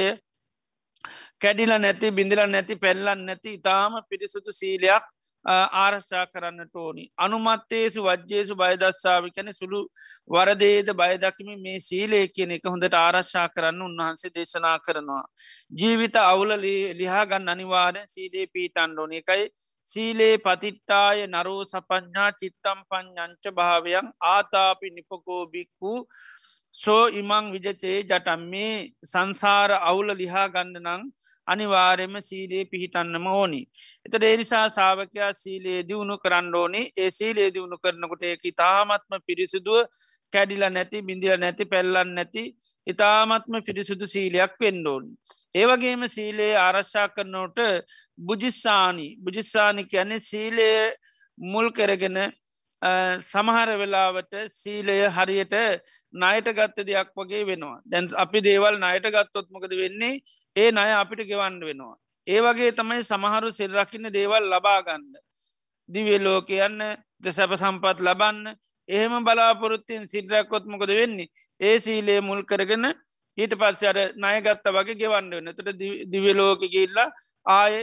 [1.39, 5.05] කැඩිල නැති බිඳිල නැති පැල්ලන් නැති ඉතාම පිරිසුතු සීලයක්
[5.45, 7.03] ආරශ්ා කරන්නට ඕනි.
[7.17, 9.81] අනුමත්තේසු වජ්‍යේසු බයදස්සාාව කැන සුළු
[10.27, 15.25] වරදේද බයදකිම මේ සීලේ කියන එක හොඳට ආරශ්ා කරන්න උන්වහන්සේ දේශනා කරනවා.
[15.71, 16.53] ජීවිත අවුල
[16.93, 19.49] ලිහාගන්න අනිවාරෙන් සීලේ පීටන්ඩෝන එකයි
[19.89, 25.99] සීලේ පතිට්ටාය නරෝ සපඥා චිත්තම් පඥංච භාවයන් ආතාපි නිපකෝබික්වූ
[26.73, 31.03] සෝ ඉමං විජතේ ජටම් මේ සංසාර අවුල ලිහා ගන්න නං
[31.47, 33.61] අනිවාර්යම සීලේ පිහිටන්නම ඕනි.
[34.05, 39.79] එතට ඒනිසා සාාවකයා සීලේ දියුණු කරන්න ඕනි ඒ සීලේ දියුණු කරනකොට එක තාමත්ම පිරිසිදුව
[40.33, 42.43] කැඩිල නැති බිඳිල නැති පැල්ලන්න නැති
[42.87, 45.05] ඉතාමත්ම පිරිසුදු සීලයක් පෙන්ඩෝන්.
[45.55, 47.59] ඒවගේම සීලේ ආරශ්ා කරනෝට
[48.19, 50.69] බුජිස්සානි බුජිස්සානි කියන්නේ සීලය
[51.37, 52.19] මුල් කරගෙන
[53.21, 55.55] සමහර වෙලාවට සීලය හරියට
[56.13, 60.21] නයට ගත්ත දෙයක් වගේ වෙනවා දැන් අපි දේවල් නයට ගත්තොත්මකද වෙන්නේ
[60.55, 61.95] ඒ නය අපිට ගෙවන්න වෙනවා.
[62.27, 65.05] ඒ වගේ තමයි සමහරු සිල්රකින්න දේවල් ලබාගන්න.
[65.89, 66.79] දිවෙලෝ කියන්න
[67.29, 68.55] සැප සම්පත් ලබන්න
[68.91, 72.85] එහෙම බලාපොරොත්තින් සිද්‍රැකොත්මකොද වෙන්නේ ඒ සීලේ මුල් කරගෙන
[73.37, 75.71] ඊට පස්ස අර නයගත්ත වගේ ගෙවන්න වෙන තොට
[76.13, 77.07] දිවලෝක ගිල්ලා
[77.45, 77.77] ආය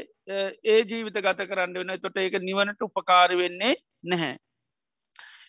[0.65, 4.37] ඒ ජීවිත ගත කරන්න වෙන තොට ඒක නිවනට උපකාර වෙන්නේ නැහැ.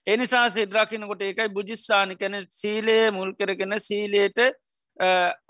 [0.07, 4.39] එනිසා සිද්‍රාකිනකොට ඒකයි බුජිස්සානි කැන සීලයේ මුල් කරගෙන සීලයට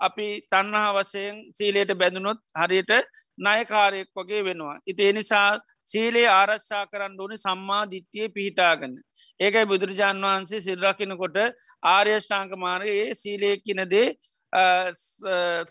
[0.00, 2.92] අපි තන්නහා වසයෙන් සීලයට බැඳුනොත් හරියට
[3.38, 4.78] නයකාරයෙක් වගේ වෙනවා.
[4.86, 8.94] ඉති එනිසා සීලේ ආරශ්ා කරන්න ඕනි සම්මා දිට්ටිය පිහිටාගන්න.
[9.40, 11.38] ඒකයි බුදුරජාන් වහන්සේ සිල්රකිනකොට
[11.94, 14.08] ආර්යෂ්ඨාංක මාරයේ සීලයකිනදේ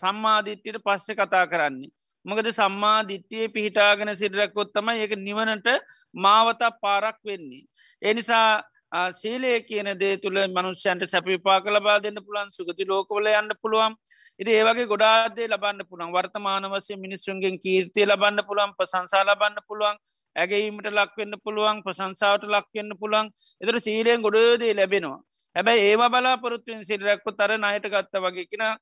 [0.02, 1.90] සම්මාධිට්ටියට පස්සෙ කතා කරන්නේ.
[2.24, 5.68] මොකද සම්මාධිට්ටිය පිහිටාගෙන සිල්රැක්කොත්තම ඒක නිවනට
[6.14, 7.64] මාවතක් පාරක් වෙන්නේ.
[8.02, 13.94] එනිසා සීලය කියන දේ තුළ මනුෂ්‍යන්ට සැපිපා කලබා දෙන්න පුළන් සුගති ලෝකවල යන්න පුළුවන්.
[14.38, 20.00] ඉති ඒවගේ ගොඩාදේ ලබන්න පුළන් වර්තමාන වසය මිනිස්සුන්ගෙන් කීර්තිය ලබන්න පුළන් ප්‍රසංසා ලබන්න පුළුවන්
[20.36, 23.30] ඇගේීමට ලක්වෙන්න පුළුවන් ප්‍රසංසාාවට ලක්වෙන්න පුළුවන්.
[23.60, 25.20] එතර සීලයෙන් ගොඩදේ ලැබෙනවා.
[25.56, 28.76] හැබැයි ඒවා බලාපොරොත්තුවෙන් සිල්රැක්කො තර අයට ගත්ත වගේ කියෙන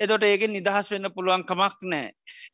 [0.00, 2.10] එතොට ඒක නිදහස් වෙන්න පුළුවන් කමක් නෑ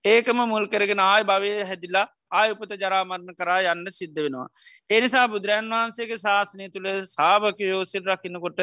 [0.06, 4.48] ඒකම මුල් කරගෙන ආය භවය හැදිලා ආයුපත ජරාමරණ කරා යන්න සිද්ධ වෙනවා.
[4.90, 8.60] එනිසා බුදුරන් වහන්සේගේ ශාසනය තුළ සාභකයෝ සිල්රකින්නකොට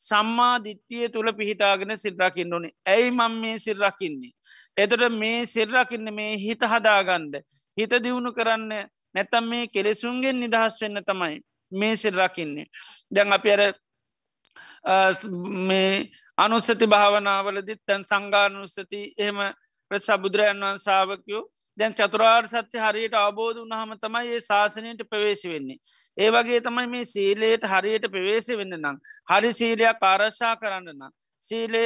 [0.00, 4.32] සම්මා දිට්ටිය තුළ පිහිටාගෙන සිල්රකින්න ඕනි ඇයි මං මේ සිල්රකින්නේ.
[4.76, 7.42] එතට මේ සිල්රකින්න මේ හිත හදාගණ්ඩ
[7.76, 8.70] හිත දියුණු කරන්න
[9.14, 12.66] නැතම් මේ කෙලෙසුන්ගෙන් නිදහස් වෙන්න තමයි මේ සිල්රකින්නේ.
[13.10, 13.62] දැන් අප අර
[15.62, 19.38] මේ අනුස්සති භාවනාවලදිත් තැන් සංගානුස්සති එහෙම
[19.90, 21.42] ප්‍රසා බුදුරජන් වන් සාාවකයෝ
[21.78, 25.78] දැන් චතුරාර් සත්‍ය හරියට අවබෝධ වනහම තමයි ඒ ශාසනයට ප්‍රවේශ වෙන්නේ.
[26.16, 28.98] ඒ වගේ තමයි මේ සීලයට හරියට ප්‍රවේශ වෙන්න නම්.
[29.30, 31.12] හරි සීලයක් ආරශ්ා කරන්න නම්.
[31.42, 31.84] සීලය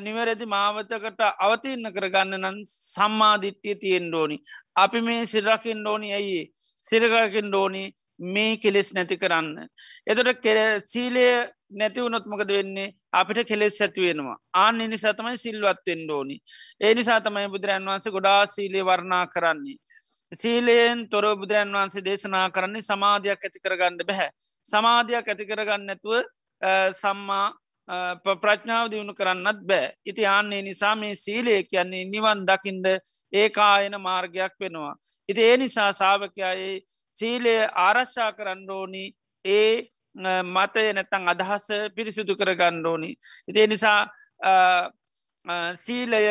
[0.00, 4.38] නිවැරදි මාවතකට අවතින්න කරගන්න නම් සම්මාධිට්්‍යය තියෙන් ඩෝනි.
[4.76, 6.40] අපි මේ සිරකින් ඩෝනි ඇයි
[6.82, 7.84] සිරකකින් ඩෝනි
[8.18, 9.68] මේ කෙලෙස් නැති කරන්න.
[10.06, 10.48] එතට
[10.86, 11.26] සීලය
[11.70, 16.36] නැතිවුණොත්මකද වෙන්නේ අපිට කෙලෙස් ඇතිවෙනවා ආන නිසා තමයි සිල්වත්වෙන් ෝනි.
[16.80, 19.78] ඒ නිසා තමයි බුදුරන් වන්සේ ගොඩා සීලේ වර්ණා කරන්නේ.
[20.32, 24.30] සීලයෙන් තොර බුදුරන් වහන්සේ දේශනා කරන්නේ සමාධයක් ඇති කරගන්න බැහැ.
[24.66, 26.22] සමාධයක් ඇති කරගන්න නැතුව
[26.92, 27.46] සම්මා
[28.42, 29.92] ප්‍රඥාව දියුණු කරන්නත් බෑ.
[30.04, 32.86] ඉති ආන්නේ නිසා මේ සීලය කියන්නේ නිවන් දකිින්ද
[33.32, 34.94] ඒකායන මාර්ගයක් වෙනවා.
[35.28, 36.80] ඉති ඒ නිසා සාාවකයායේ
[37.16, 39.04] සීලය ආරශ්ා කරන්න ඕනි
[39.44, 43.10] ඒ මතය නැතං අදහස පිරිසිදු කර ගණ්ඩෝනි.
[43.48, 44.00] ඉතිේ නිසා
[45.74, 46.22] සීලය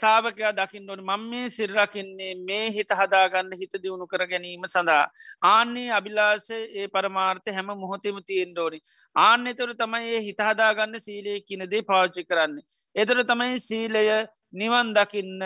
[0.00, 5.06] සාාවකයා දකිින් ඕන මං මේ සිල්රකින්නේ මේ හිත හදාගන්න හිත දියුණු කර ගැනීම සඳහා.
[5.42, 8.80] ආන්නේ අභිලාස ඒ පරමාර්ථ හැම මොහොතෙම තියෙන් ඩෝනි.
[9.16, 12.64] ආන්න එතුර තමයි ඒ හිතහදාගන්න සීලය කියනදේ පාච්චි කරන්නේ.
[12.96, 14.04] එතුර තමයි සීලය
[14.52, 15.42] නිවන් දකින්න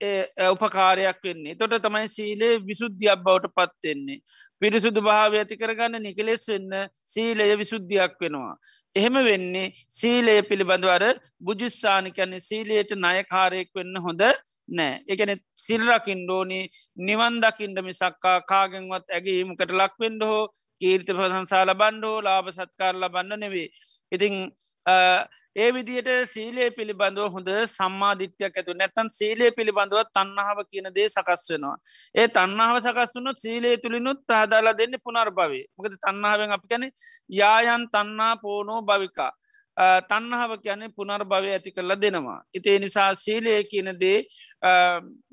[0.00, 4.20] උපකාරයක් වෙන්නේ තොට තමයි සීලේ විසුද්ධියක් බවට පත්වෙන්නේ.
[4.60, 8.54] පිරිසුදු භාව ඇති කරගන්න නිකලෙස් වෙන්න සීලය විසුද්ධියක් වෙනවා.
[8.96, 11.04] එහෙම වෙන්නේ සීලය පිළිබඳවර
[11.40, 14.22] බුජිස්සානිකැන්නේ සීලයට නයකාරයෙක් වෙන්න හොඳ
[14.68, 16.60] නෑ එකන සිල්රකින්ඩෝනි
[17.00, 20.42] නිවන් දකිින්ට මිසක්කා කාගෙන්වත් ඇගේීමකට ලක්වෙන්ඩ හෝ
[20.80, 23.68] කීර්ති ප්‍රසංසා ලබන්ඩෝ ලාභ සත්කාර ලබන්න නෙවේ.
[24.12, 24.34] ඉතිං
[25.56, 31.76] ඒ විදියට සීලය පිළිබඳව හොඳ සම්මාධිත්‍යයක් ඇතු නැත්තන් සීලය පිළිබඳව තන්නාව කියන දේ සකස් වෙනවා.
[32.14, 36.84] ඒ තන්නාව සකස් වුණොත් සීලේ තුළිනුත් හදාලා දෙන්න පුනර් භවේ මකද තන්නාවෙන් අපි කැන
[37.40, 39.32] යායන් තන්නා පෝනෝ භවිකා.
[39.78, 42.38] තන්නහාව කියන්නේ පුනර් භවය ඇති කරලා දෙනවා.
[42.54, 44.16] ඉතිේ නිසා සීලය කියනදේ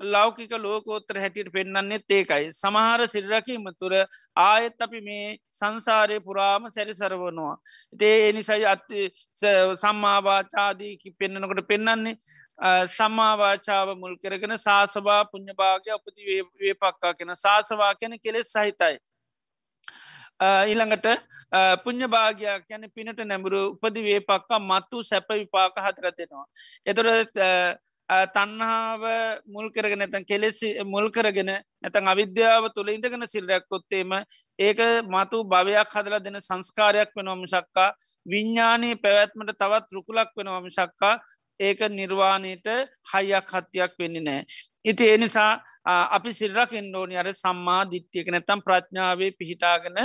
[0.06, 2.52] ලෞකික ලෝකෝත්තර හැටියට පෙන්න්නන්නේ ඒකයි.
[2.54, 3.94] සමහර සිල්රකීම තුර
[4.38, 7.58] ආයෙත් අපි මේ සංසාරය පුරාම සැරිසරවනවා.
[7.94, 8.86] ඉතේ එනිසයි අත්
[9.84, 12.18] සම්මාවාචාදීකි පෙන්න්නනකොට පෙන්න්නන්නේ
[12.90, 16.22] සම්මාවාචාව මුල් කරගෙන සාසවා පුුණ්්‍යභාගය උපති
[16.60, 18.98] වේපක්කා කෙන සාසවා කැන කෙලෙස් සහිතයි.
[20.40, 21.08] ඊළඟට
[21.84, 26.46] පුං්ඥ භාගයක් යැන පිනට නැඹුරු උපදිවේ පක්කා මත්තු සැප විපාක හතරතිෙනවා.
[26.86, 27.08] එතොර
[28.06, 29.02] තන්නාව
[29.48, 31.50] මුල් කරගෙන නැතන් කෙලෙසි මුල් කරගෙන
[31.82, 34.12] නැතන් අවිද්‍යාව තුළ ඉඳගෙන සිල්රයක් කොත්තේම
[34.60, 37.96] ඒක මතු භවයක් හදලා දෙන සංස්කාරයක් වෙනවම ශක්කා
[38.26, 41.16] විඤ්ඥානී පැවැත්මට තවත් රුකුලක් වෙනවම ශක්කා
[41.60, 42.68] ඒක නිර්වාණයට
[43.14, 44.46] හයියක් හත්තියක් වෙන්නේ නෑ.
[44.84, 45.52] ඉති එනිසා
[45.86, 49.98] අපි සිල්රකින්ඩෝනි අර සම්මා දිට්ටියක නැතම් ප්‍රඥාවේ පිහිටාගෙන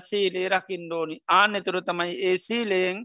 [0.00, 3.04] සීලේ රකින්ඩෝනි ආන එතුර තමයි ඒ සීලයෙන්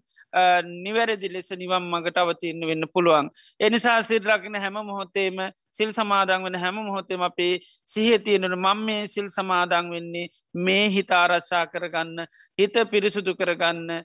[0.83, 3.29] නිවැරදි ලෙස නිවම් මගට අවතින්න වෙන්න පුළුවන්.
[3.59, 5.37] එනිසා සිල්රකින හැම මොහොතේම
[5.71, 11.65] සිල් සමාදං වෙන හැම මොහොතේම අපේ සිහතියනට මං මේ සිල් සමාදං වෙන්නේ මේ හිත ආරශ්ා
[11.67, 12.27] කරගන්න
[12.59, 14.03] හිත පිරිසුදු කරගන්න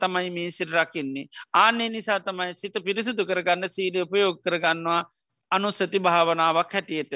[0.00, 1.26] තමයි මේ සිල් රකින්නේ.
[1.54, 5.04] ආනේ නිසා තමයි සිත පිරිසිදු කරගන්න සීලය උපයෝග කරගන්නවා
[5.50, 7.12] අනුස්සති භාවනාවක් හැටියට.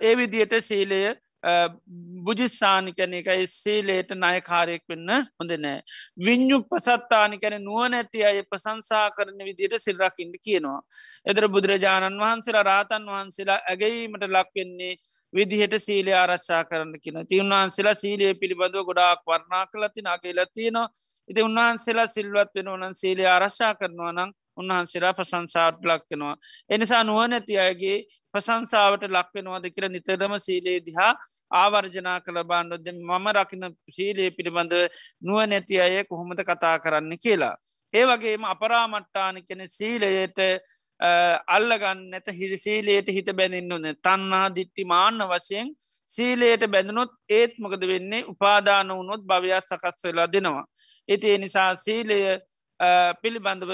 [0.00, 1.00] ඒ විදියට සීලය
[1.42, 5.80] බුජිස්සානි කැන එකයි සේලේට නායකාරයෙක් වෙන්න හොඳ නෑ.
[6.18, 10.80] විඤ්ඥු පසත්තානි කැන නුවනැති අය ප්‍රසංසා කරන විදියට සිල්රකින්ට කියනවා.
[11.26, 14.92] එදර බුදුරජාණන් වහන්සේලා රාතන් වහන්සේලා ඇගීමට ලක්වෙන්නේ
[15.32, 20.86] විදිහට සීලය ආරශ්ා කරන්න කියන ති උන්වහන්සේලා සීලය පිළිබඳව ගොඩාක් වර්ණා කලති නාගේලතියනවා
[21.28, 26.36] ඉති උන්වහන්සේලා සිල්වත් වෙන ඕනන් සීලය ආරශ්ා කරනවා නම් උන්වහන්සේලා ප්‍රසංසාට ලක්වෙනවා.
[26.70, 27.98] එනිසා නුවනැති අයගේ
[28.34, 31.12] ප්‍රසංසාාවට ලක්වෙනවාද කියර නිතරම සීලේ දිහා
[31.52, 34.74] ආවර්ජනා කළ බාන්නොද මම රකින සීලයේ පිළිබඳ
[35.22, 37.54] නුව නැති අය කොහොමද කතා කරන්න කියලා.
[37.94, 40.40] ඒ වගේම අපරාමට්ටාන කෙන සීලයට
[41.48, 45.68] අල්ලගන්න නැත හිසි සීලයට හිත බැඳන්න ඕන තන්නා දිට්ටි මාන්න වශයෙන්
[46.08, 50.64] සීලයට බැඳනොත් ඒත් මොකද වෙන්නේ උපාදාන වුණොත් භවයක් සකස් වෙලා දෙනවා.
[51.08, 52.18] ඒති නිසා සීලය
[53.22, 53.72] පිළිබඳව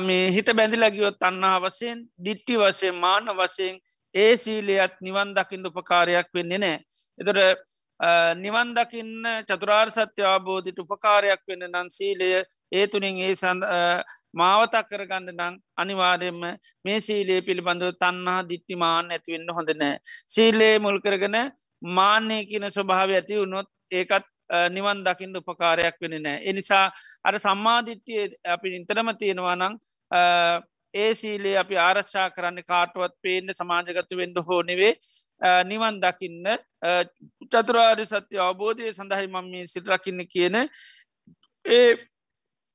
[0.00, 3.78] මේ හිත බැඳිලගියොත් අන්නා වසයෙන් දිට්ටි වශයෙන් මාන වශයෙන්
[4.14, 6.78] ඒ සීලයත් නිවන් දකිින් උපකාරයක් වෙන්නේ නෑ.
[7.18, 7.70] එතොට
[8.36, 13.62] නිවන් දකින්න චතුරාර් සත්‍ය අවබෝධිට උපකාරයක් වෙන්න නන් සීලය ඒ තුළින් ඒ සඳ
[14.32, 16.42] මාවතක් කරගන්න නං අනිවාර්යෙන්ම
[16.84, 19.98] මේ සීලේ පිළිබඳව තන්නා දිට්ටිමාන් ඇතිවෙන්න හොඳ නෑ.
[20.28, 21.38] සීලේ මුල් කරගෙන
[21.82, 24.33] මාන්‍යය කියන ස්වභාව ඇති වුණොත් ඒකත්
[24.70, 26.38] නිවන් දකිින්ට උපකාරයක් වෙන නෑ.
[26.44, 26.86] එනිසා
[27.24, 29.76] අර සම්මාධිට්්‍යය අපි නිතරම තියෙනවා නං
[30.94, 34.92] ඒ සීලේ අපි ආරශ්ා කරන්න කාටුවත් පේන්න සමාජගත වෙන්ඩ හෝ නෙවේ
[35.64, 36.46] නිවන් දකින්න
[37.52, 40.56] චතුරාරි සත්‍ය අවබෝධය සඳහයි මම මේ සිල්රකින්න කියන
[41.64, 41.88] ඒ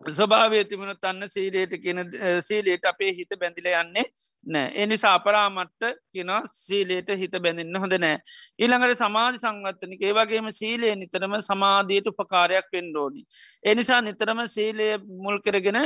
[0.02, 2.00] ස්වභාවය තිබුණ තන්න සීලයට කියන
[2.42, 4.06] සීලයට අපේ හිත බැඳිල යන්නේ
[4.48, 4.72] නෑ.
[4.76, 5.84] එනිසා අපරාමට්ට
[6.14, 8.20] කියෙන සීලයට හිත බැඳන්න හොඳ නෑ.
[8.62, 13.26] ඊළඟට සමාධි සංගත්තනක ඒවගේම සීලය නිතරම සමාධයට උපකාරයක් පෙන්ඩෝනි.
[13.64, 14.88] එනිසා නිතරම සීලය
[15.26, 15.80] මුල් කරගෙන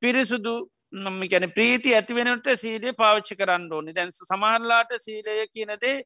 [0.00, 0.54] පිරිසුදු
[0.92, 3.92] නොමිකැන ප්‍රීති ඇතිවෙනට සීලය පාවිච්චි කරන්න ඕනි.
[3.92, 5.96] දැන් සමහරලාට සීලය කියනදේ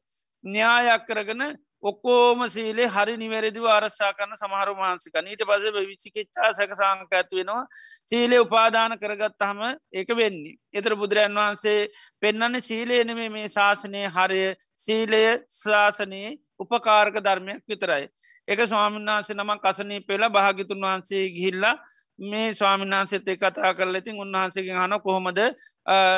[0.43, 1.43] න්‍යායක් කරගෙන
[1.81, 7.63] ඔක්කෝම සීලේ හරි නිවැරදිව ආරශ්ා කරන සමහරු මාන්සික නීට පස විචිකිච්චා සැක සංක ඇත් වෙනවා
[8.07, 9.61] සීලේ උපාදාන කරගත් හම
[9.93, 10.57] ඒක වෙන්නේ.
[10.73, 11.87] එතර බුදුරන් වහන්සේ
[12.21, 14.41] පෙන්න්නන්නේ සීලේනම මේ ශාසනය හරය
[14.77, 15.23] සීලය
[15.53, 18.09] ශාසනයේ උපකාරක ධර්මයක් විතරයි.
[18.47, 21.75] එක ස්වාමීන් වහන්සේ නමක් අසනී පෙලා භාගිතුන් වහන්සේ ගිහිල්ලා
[22.21, 25.39] මේ ස්වාමිනාන්සෙත්තේ කතා කරල ඉතින් උන්වහන්සේගෙන් හන කොහොමද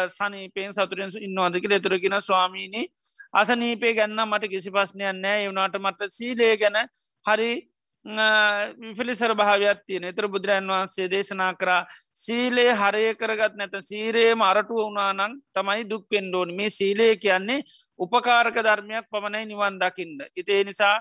[0.10, 2.86] සනීපයෙන් සතුරෙන් ඉන්නවාදක ලෙතුරගෙන ස්වාමීණී
[3.34, 6.80] අසනීපේ ගැන්න මට කිසි පස්්නයක් නෑ වුණට මට සීලේ ගැන
[7.26, 7.52] හරි
[8.06, 15.38] විපිලිසර භාවයක් තියෙන එතර බුදුරන් වහන්සේ දේශනා කරා සීලේ හරය කරගත් නැත සීරේම අරටුව වුණානං
[15.54, 17.62] තමයි දුක්පෙන්ඩෝන් මේ සීලේ කියන්නේ
[18.00, 20.18] උපකාරක ධර්මයක් පමණයි නිවන් දකින්න.
[20.36, 20.96] ඉතේ නිසා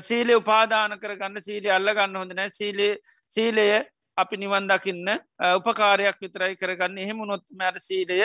[0.00, 2.96] සීලය උපාදාන කරගන්න සීලය අල්ල ගන්න හොඳ නෑ සීලේ
[3.32, 3.66] සීලය
[4.16, 5.08] අපි නිවන් දකින්න
[5.50, 8.18] උපකාරයක් විතරයි කරගන්න එහෙම නොත් මැර සීලය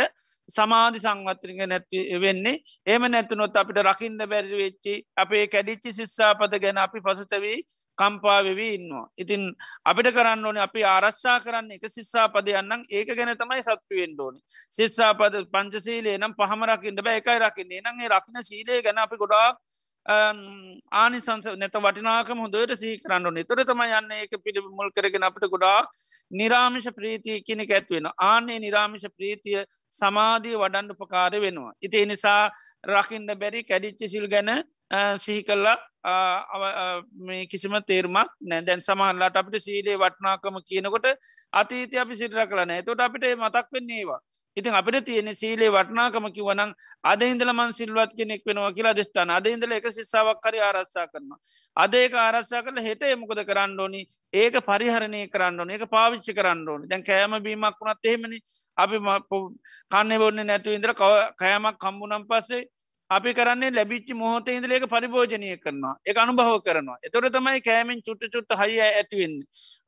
[0.50, 7.00] සමාධි සංවත්‍රික නැති වෙන්නේ ඒම නැතුනොත් අපිට රකින්න බැරි වෙච්චි අපේ කැඩිච්චි ශිස්සාපද ගැන අපි
[7.02, 7.60] පසුතවී
[7.98, 9.06] කම්පාවෙවී ඉන්නවා.
[9.18, 9.44] ඉතින්
[9.86, 14.40] අපිට කරන්න ඕන අපි ආරශ්ා කරන්න එක ශිස්සාපදයන්නම් ඒක ගැන තමයි සත්තුවෙන් ඕනි.
[14.72, 19.60] ශිස්සාපද පංචසීලේ නම් පහමරකින්ට බෑ එකයි රකින්නේ නගේ රක්න සීලේ ගැන අපි ගොඩාක්
[20.06, 25.86] ආනිසංස නැත වටිනාකම හොදට සී කරන්න නිතොර තම යන්න ඒක පිළි මුල් කරගෙන අපට ගොඩාක්
[26.32, 31.74] නිරාමිෂ ප්‍රීතිය කෙනෙ ඇත්වෙන ආනේ නිරාමිෂ ප්‍රීතිය සමාධී වඩන්ඩ උපකාර වෙනවා.
[31.82, 32.50] ඉති නිසා
[32.84, 34.52] රකින්ට බැරි කැඩිච්චි සිල් ගැන
[35.18, 35.78] සිහි කල්ලා
[37.22, 41.08] මේ කිසිම තේරමක් නෑ දැන් සමහන්ලාට අපිට සීලේ වටනාකම කියනකොට
[41.54, 44.20] අතීති අපි සිල්ර කලන තොට අපිට මතක් වෙන්නේවා
[44.58, 46.74] ඉතින් අපිට තියෙන සීලේ වටනාකම කිවනං
[47.04, 51.40] අද ඉඳල මන් සිල්වත් කෙනෙක් වෙනවා කියලා දෙස්ටාන අද ඉඳල එක සිස්සාාවක් කරි ආරස්සා කරනවා.
[51.76, 54.02] අද ඒක ආරස්සා කරල හෙට එමකොද කරන්න ඕනි?
[54.34, 55.72] ඒක පරිහරණය කරන්න ඕන.
[55.72, 56.88] ඒක පාවිච්චි කරන්න ඕනි.
[56.88, 58.40] දැන් කෑම බීමක් වුණත් එහෙමනි.
[58.78, 58.98] අපි
[59.92, 62.68] කන්න බොන්න නැතු ඉදර කෑමක් කම්බුනම් පස්සේ
[63.16, 65.96] අපි කරන්නේ ලැබිච්චි මොහොතේ ඉදලේක පරිභෝජනය කරනවා.
[66.06, 66.98] එක අනුභව කරනවා.
[67.08, 69.36] එතොර තමයි කෑමෙන් චුට්ට චුට්ට හය ඇතිවෙන්න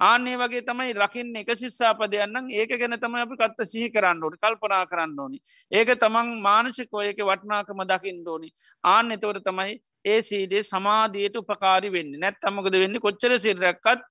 [0.01, 4.83] ආන්නේ වගේ තමයි රකින්න එක ශිස්සාපදයන්නම් ඒක ගැන තම අපි කත්ත සිහි කරන්න ඕනි කල්පනා
[4.91, 5.39] කරන්න ඕනි.
[5.71, 8.51] ඒක තමන් මානසිකෝ ඒක වටනාකම දකිින් ඕනි.
[8.83, 12.19] ආන්න එතවර තමයි ඒ සීඩේ සමාධයට උපකාරි වෙන්න.
[12.19, 13.03] නැත් අමකද වෙන්න?
[13.07, 14.07] කොච්චර සිරරැක්කත්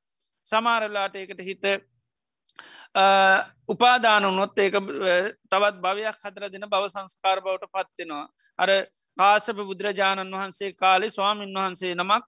[0.47, 1.65] සමාරලාට ඒකට හිත
[3.69, 4.75] උපාදාන උනොත් ඒක
[5.51, 8.27] තවත් භවයක් හතර දෙන බව සංස්කාර බවට පත්වෙනවා.
[8.59, 8.71] අර
[9.19, 12.25] කාසප බුදුරජාණන් වහන්සේ කාලෙ ස්වාමීන් වහන්සේ නමක්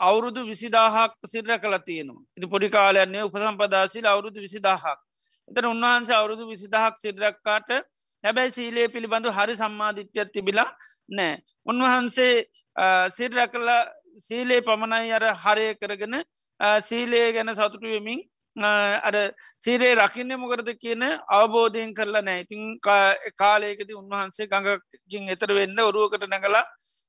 [0.00, 2.22] අවුරුදු විසිදාහක් සිරර කල තියෙනවා.
[2.36, 4.98] ඉති පොඩි කාලයන්නේ උපසම්පදාශීල අවුරුදු විසිදාහක්.
[5.48, 7.70] එතන උන්වහන්සේ අවුරුදු විසිදහක් සිරරක්කාට
[8.24, 10.70] හැබැයි සීලේ පිළිබඳු හරි සම්මාධිත්‍යයක් තිබිලා
[11.08, 11.34] නෑ.
[11.64, 12.34] උන්වහන්සේ
[13.10, 13.68] සිරර කල
[14.18, 16.16] සීලේ පමණයි අර හරය කරගෙන
[16.80, 18.20] සීලේ ගැන සතුටුවමින්
[18.56, 19.14] අර
[19.62, 22.78] සීරේ රකින්න මොකරද කියන අවබෝධයෙන් කරලා නෑ ඉතින්
[23.36, 26.64] කාලයකද උන්වහන්සේ ගඟකින් එතර වෙන්න ඔරුවකට නැගලා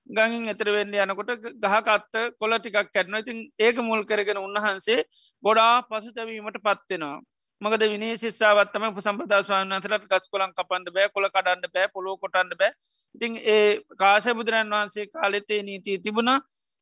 [0.10, 5.04] ගඟින් එතර වෙන්න යනකොට ගහකත්ත කොල ටිකක් කැටන ඉතින් ඒක මුල් කරගෙන උන්වහන්සේ
[5.44, 7.20] ගොඩා පසුතැවීමට පත්වෙනවා.
[7.62, 12.72] මකද විනි ශිස්සාවත්තම සම්පදස්වාන් අතරට ගස් කොලන් කපන්ඩ බෑ කොල කඩන්න බෑ පොලෝ කොටන්ඩ බෑ.
[13.16, 16.40] ඉතින් ඒ කාශ බුදුරන් වහන්සේ කාලෙතේ නීතිී තිබුණා.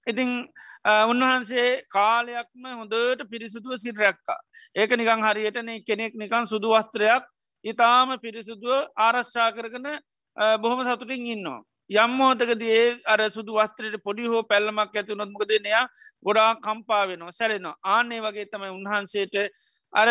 [0.08, 0.30] ඉතිං
[0.86, 4.40] උන්වහන්සේ කාලයක්ම හොඳට පිරිසුදුව සිරැක්කා.
[4.76, 7.24] ඒක නිකං හරියටන කෙනෙක් නිකං සුදු වස්ත්‍රයක්
[7.66, 9.88] ඉතාම පිරිසුදුව ආරශ්ා කරගන
[10.58, 11.62] බොහොම සතුටින් ඉන්නවා.
[11.90, 15.86] යම්මෝතකදේ අර සුදු වස්ත්‍රයට පොඩි හෝ පැල්ලමක් ඇතු නොත්මකද නයා
[16.26, 19.36] ගොඩා කම්පා වෙනවා සැලෙනවා ආනේ වගේ තමයි උන්වහන්සේට
[19.94, 20.08] අර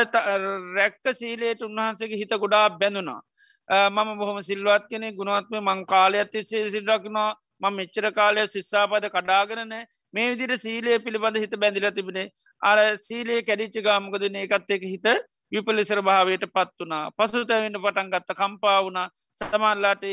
[0.76, 3.20] රැක්ක සීලයට උන්වහන්සේගේ හිත ගොඩා බැඳුනා.
[3.68, 9.84] මම බොහොම සිල්වත් කෙනෙ ගුණාත්ම මංකාලය ඇතිසේ සිල්රක්නවා ම මෙච්චර කාලය ශිස්සාපද කඩාගරනෑ
[10.14, 12.26] මේ විදිට සීලය පිළිබඳ හිත බැඳිල තිබෙනේ
[12.62, 15.06] අර සීලේ කැඩිච්ච ගාමකදන එකත් එක හිත
[15.52, 19.00] විපලිසර භාවයට පත් වනා පසුතැවෙන්න පටන් ගත්ත කම්පා වුණ.
[19.38, 20.04] සතමල්ලාට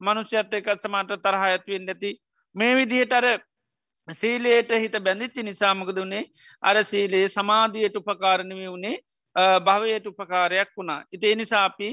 [0.00, 2.10] මනුෂ්‍යත්ත එකත් සමට තරහ ඇත්වෙන් නැති
[2.54, 3.26] මේ විදිහට අර
[4.08, 6.24] සීලයට හිත බැඳිච්චි නිසාමකද වනේ
[6.62, 8.96] අර සීලේ සමාධියයට උපකාරණය වුණේ.
[9.60, 11.04] භවයට උපකාරයක් වුණා.
[11.12, 11.88] ඉති එනිසාපි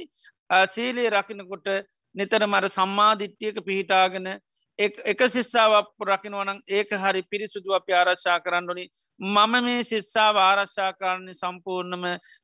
[0.67, 1.67] සීලේ රකිනකොට
[2.15, 4.27] නිතර මර සම්මාධිට්්‍යයක පිහිටාගෙන
[4.79, 8.83] එක ශිස්සාාවක් රකිනවනං ඒක හරි පිරිසුදු අප ආරශ්ා කරන්නඩනි
[9.19, 12.03] මම මේ ශිස්සාාව ආරශ්ා කරණය සම්පූර්ණම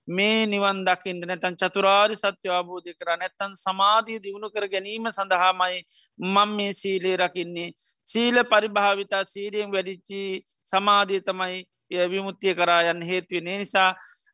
[0.10, 5.84] මේ නිවන් දකිින්ට නැතන් චතුරාරි සත්‍ය අවබෝධය කර නැත්තන් සමාධී දියුණු කර ගැනීම සඳහාමයි
[6.30, 7.70] මං මේ සීලේ රකින්නේ.
[8.08, 10.22] සීල පරිභාවිතා සීරියෙන් වැඩිච්චි
[10.66, 11.62] සමාධී තමයි
[12.08, 13.92] විමුත්තිය කරායන් හේතුවනේ නිසා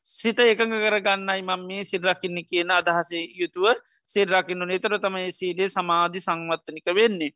[0.09, 3.65] සිත එකඟ කරගන්නයි මම මේ සිල්රකින්න කියන අදහසේ යුතුව
[4.07, 7.31] සිල්රකින්න නිතර තමයි සීලේ සමාධි සංවත්තනික වෙන්නේ.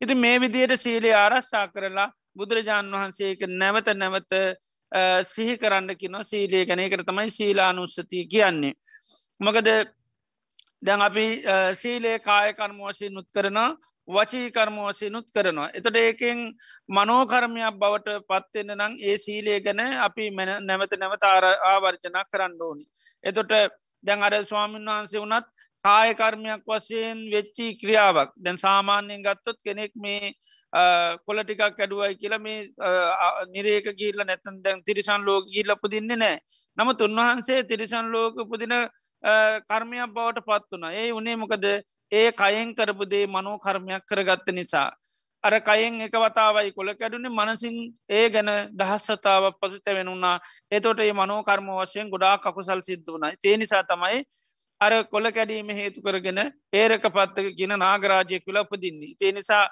[0.00, 4.32] ඉති මේ විදියට සීලේ ආරශ්ා කරලා බුදුරජාණන් වහන්සේක නැවත නැවත
[5.26, 8.74] සිහි කරන්න කින සීලේ ගැනකට තමයි සීලානුස්සතිය කියන්නේ.
[9.40, 9.68] මොකද
[10.82, 11.26] දැන් අපි
[11.74, 13.58] සීලේ කාය කර්මෝශී නුත් කරන
[14.08, 15.70] වචී කර්මෝශී නුත් කරනවා.
[15.70, 16.38] එතට ඒකෙන්
[16.88, 20.30] මනෝකර්මයක් බවට පත්වෙන්න නං ඒ සීලේ ගැන අපි
[20.62, 22.84] නැවත නැවත ආවර්ජනා කරන්න ඕනි.
[23.24, 23.52] එතොට
[24.04, 25.46] දැන් අර ස්වාමීන් වහන්සේ වනත්
[25.84, 30.34] කායකර්මයක් වශයෙන් වෙච්චි ක්‍රියාවක් දැන් සාමාන්‍යයෙන් ගත්තොත් කෙනෙක් මේ
[31.24, 32.58] කොල ටිකක් ඇඩුවයි කියලා මේ
[33.52, 36.38] නිරේක ගීල්ල නැතන් දැන් තිරිසන් ලෝක ගීල්ල පුදින්නේ නෑ
[36.78, 38.74] නමුත් උන්වහන්සේ තිරිසන් ලෝක පුදින
[39.68, 41.66] කර්මයක් බවට පත් වනා ඒ උනේ මොකද
[42.12, 44.88] ඒ කයෙන් කරපුදේ මනෝ කර්මයක් කරගත්ත නිසා
[45.44, 47.76] අර කයෙන් එක වතාවයි කොළ කැඩුණේ මනසින්
[48.10, 50.36] ඒ ගැන දහස්සතාව පසුත වෙනුන්නා
[50.70, 54.24] එතොට ඒ මනෝ කර්ම වශයෙන් ගොඩා කකුසල් සිද්ධ වනයි තේ නිසා තමයි
[54.80, 56.40] අර කොළ කැඩීම හේතු කරගෙන
[56.72, 59.14] ඒරක පත්තක කියන නාගරාජයෙක් විල උපදින්නේ.
[59.14, 59.64] තේ නිසා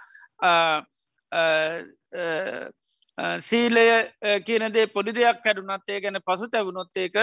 [3.18, 4.10] සීලය
[4.44, 7.16] කියනදේ පොඩි දෙයක් කැඩුනත් ඒ ගැන පසු තැවුණොත් ඒක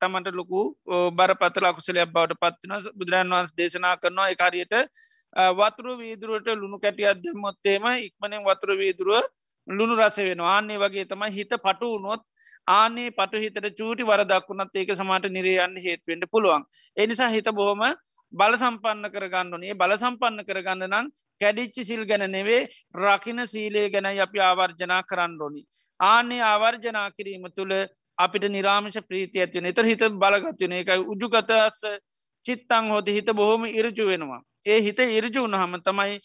[0.00, 0.74] තමන්ට ලොකු
[1.12, 4.74] බරපතල අකුසලයක් බවට පත්වන බුදුරන් වන්ස් දේශනා කරනවා එකරියට
[5.54, 9.22] වතුරු වීදුරුවට ලුණු කැටියක් දෙමොත්තේම ඉක්මනින් වතුර වීදුරුව
[9.68, 12.22] ලුණු රස වෙන ආන්නේ වගේ තමයි හිත පටු වුණොත්
[12.68, 16.66] ආනේ පටු හිතට චූටි වරදක්වුණත් ඒක සමට නිරයන්න හේත්වෙන්ට පුළුවන්.
[16.96, 17.82] එනිසා හිත බොහොම
[18.40, 21.06] බල සම්පන්න කරගන්නනේ බල සම්පන්න කරගන්න නම්
[21.40, 22.62] කැඩිච්චි සිල් ගැන නෙවේ
[23.04, 25.62] රකින සීලේ ගැන අපි ආවර්ජනා කරන්න ඕනි.
[26.00, 27.74] ආනේ ආවර්ජනා කිරීම තුළ
[28.18, 31.80] අපිට නිරාමශ ප්‍රීති ඇතිවන එත හිත බලගත්වන එකයි උජුකතස
[32.44, 34.40] චිත්තං හෝද හිත බොහොම ඉරජු වෙනවා.
[34.66, 36.18] ඒ හිත ඉරජු වනහම තමයි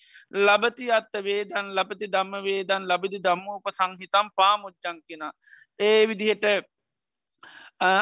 [0.48, 5.24] ලබති අත්ත වේදන් ලබති දම්ම වේදන් ලබිදි දම්මෝප සංහිතම් පාමුච්චංකින.
[5.80, 6.46] ඒ විදිහට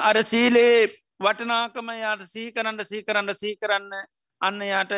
[0.09, 0.73] අර සීලේ
[1.19, 3.89] වටනාකම යාට සීකරන්න සීකරන්න සීකරන්න
[4.41, 4.93] අන්න යාට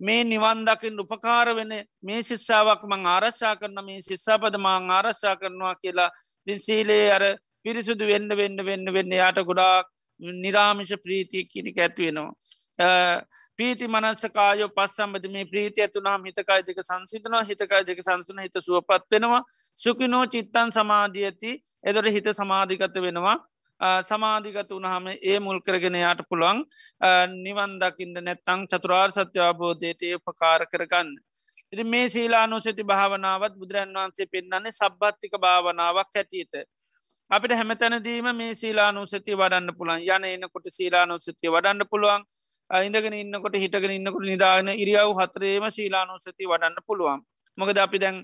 [0.00, 1.72] මේ නිවන්දකින් උපකාර වෙන
[2.02, 6.10] මේ ශිස්සාාවක් මං ආරශ්ා කරන මේ ශිස්සාපද මාං ආරශ්ා කරනවා කියලා
[6.46, 7.24] දින් සීලේ අර
[7.64, 9.86] පිරිසුදු වෙන්න වෙන්න වෙන්න වෙන්න යාට ගොඩාක්
[10.20, 12.32] නිරාමිෂ ප්‍රීතිය කිනික ඇත්වෙනවා.
[13.58, 19.42] පීති මනස්සකායෝ පස්සම්බද මේ ප්‍රීති ඇතුනාම් හිතකායි දෙක සංසිතනවා හිතකායි දෙක සංසන හිත සුවපත් වෙනවා.
[19.78, 21.52] සුකිනෝ චිත්තන් සමාධිය ඇති
[21.84, 23.36] එදොට හිත සමාධිකත වෙනවා.
[23.80, 26.58] සමාධිගත වනහම ඒ මුල් කරගෙන යාට පුළුවන්
[27.38, 31.08] නිවන් දකින්න නැත්තං චතුරාර් සත්‍ය අබෝධයට ඒ උපකාර කරගන්න.
[31.72, 36.54] ඉති මේ සීලානුසති භාවනාවත් බුදුරන් වහන්සේ පෙන්න්නන්නේ සබ්බත්තික භාවනාවක් හැටියට.
[37.30, 42.24] අපිට හැමතැනදීම මේ සීලානුසති වඩන්න පුළන් යන එන්නකොට සීලානුසතිය වඩන්න පුළුවන්
[42.70, 47.20] ඉඳගෙන ඉන්නකොට හිටගෙන ඉන්නකොට නිදාන ඉරියව් හතරේම සීලානුසති වඩන්න පුළුවන්.
[47.58, 48.18] මොකද අපි දැන්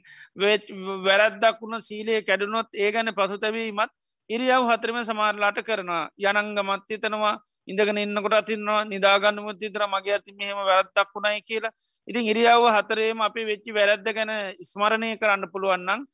[1.06, 3.92] වැරද්දක් වුණ සීලයේ කැඩුනොත් ඒ ගැන පසුතැවීමත්
[4.30, 6.10] ඉරියව් හතරම සමාරලාට කරනවා.
[6.18, 7.34] යනංගමත් හිතනවා
[7.68, 11.74] ඉඳගෙන ඉන්නකොට අතින්නවා නිදාගන්නමුත් ඉතර මගේ ඇති මෙහෙම වැරත්තක් වුණයි කියලා.
[12.08, 16.06] ඉතින් ඉරියාව හතරේම අපි වෙච්චි වැරද්ද ගැන ස්මරණය කරන්න පුළුවන්නම්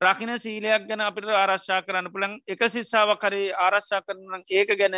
[0.00, 4.96] රකින සීලයක් ගැන අපිට ආරශ්ා කරන්න පුළන් එක සිස්සාාව කරේ ආරශ්ා කරන ඒක ගැන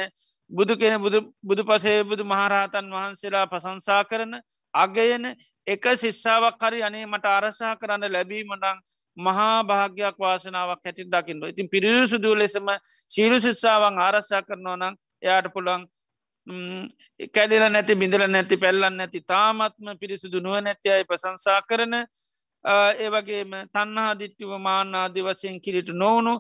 [0.51, 1.01] බුදු කෙන
[1.43, 4.39] බුදු පසේ බුදු මහරහතන් වහන්සේලා ප්‍රසංසා කරන
[4.75, 5.35] අගයන
[5.67, 8.79] එක සිස්සාාවක් කරි අනේ මට ආරශා කරන්න ලැබීමටං
[9.17, 11.43] මහා භාග්‍යයක් වාසනාවක් හැටින් දකින්න.
[11.45, 12.69] ඉතින් පිරිසුදූ ලෙසම
[13.11, 15.83] ශීරු ශිස්සාවන් ආරශ්ා කරනවා නම් එයාට පුළුවන්
[17.29, 21.95] කැඩිල නැති බිඳල නැති පැල්ලන්න නැති තාමත්ම පිරිසුදු නුව නැති අයි ප්‍රසංසා කරන
[22.65, 26.35] ඒවගේම තන්නහා දිට්ටිව මාන්නාදි වසයෙන් කිරිට නොවුණු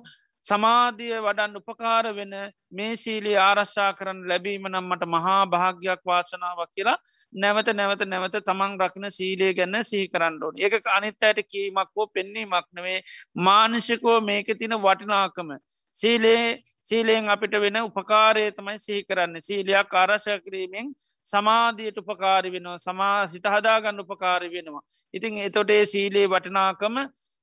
[0.44, 2.34] සමාධිය වඩන් උපකාර වෙන
[2.72, 6.96] මේ සීලී ආරශ්ා කරන්න ලැබීම නම්මට මහා භාග්‍යයක් වාසනාවක් කියලා
[7.34, 12.68] නැවත නැවත නැවත තමන් රකින සීලේ ගැන්න සිහි කරන්නඩෝන ඒක අනිත් අයට කීමක් හෝ පෙන්නීමක්
[12.72, 12.98] නවේ
[13.40, 15.50] මානශකෝ මේක තින වටිනාකම.
[15.96, 16.44] සීලේ
[16.86, 19.40] සීලයෙන් අපිට වෙන උපකාරය තමයි සිහි කරන්න.
[19.40, 20.94] සීලයක් ආරශය කිරීමෙන්
[21.26, 24.82] සමාධියට උපකාරි වෙනවා සමා සිතහදාගන්න උපකාරි වෙනවා.
[25.14, 26.96] ඉතින් එතොටේ සීලේ වටිනාකම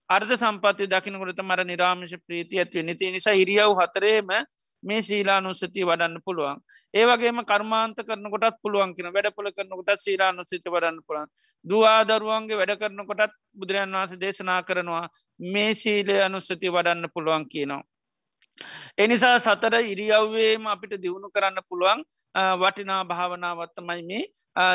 [0.10, 4.32] අර්ධ සම්පත්ති දකිනකොට මර නිරාමිෂ ප්‍රීති ඇත්ව නිති නිසා හිරියව් හතරේම
[4.84, 6.60] මේ සීලානුස්සතිය වඩන්න පුළුවන්
[6.94, 11.30] ඒවගේම කර්මාන්ත කරනකොටත් පුළුවන් කියෙන වැඩපොල කරනකොට සීලානුසිත වඩන්න පුළන්
[11.66, 15.06] දවාදරුවන්ගේ වැඩ කරනකොටත් බුදුරන් වහස දේශනා කරනවා
[15.40, 17.84] මේ සීලය අනුස්සති වඩන්න පුළුවන් කියනවා.
[18.98, 22.04] එනිසා සතර ඉරියව්වේම අපිට දියුණු කරන්න පුළුවන්
[22.58, 24.24] වටිනා භාවනාවත්තමයි මේ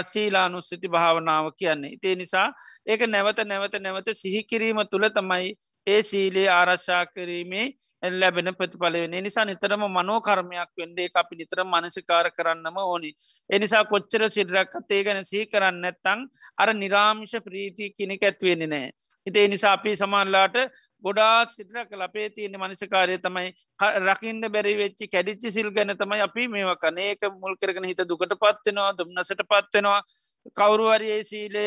[0.02, 1.94] සීලානුස්සති භාවනාව කියන්නේ.
[1.96, 2.48] ඉතිේ නිසා
[2.86, 5.54] ඒක නැවත නැවත නැවත සිහිකිරීම තුළ තමයි
[5.86, 7.66] ඒ සීලේ ආරශ්ා කිරීමේ
[8.12, 13.10] ලැබෙන ප්‍රතිඵලවෙන නිසා නිතරම මනෝකර්මයක් වෙන්ඩේ අපි නිතර මනසිකාර කරන්නම ඕනි.
[13.50, 16.24] එනිසා කොච්චර සිල්රක්කත් ඒ ගැන සී කරන්න ඇත්තං
[16.58, 18.90] අර නිරාමිෂ ප්‍රීති කෙනෙක් ඇත්වෙන්නේ නෑ.
[19.26, 20.56] ඉතිේ නිසා අපි සමාන්ලාට
[21.04, 23.48] ගොඩාත් සිටර කල අපේ තියෙන මනිසකාරය තමයි
[24.00, 28.92] රකින්න බැරි වෙච්චි කැඩිච්චි සිල් ගැන තමයි අපි මේවා කනඒක මුල් කරගෙන හිත දුකට පත්වෙනවා
[28.94, 30.00] දුම්න්නසට පත්වෙනවා
[30.52, 31.64] කවුරුවරයේ සීලය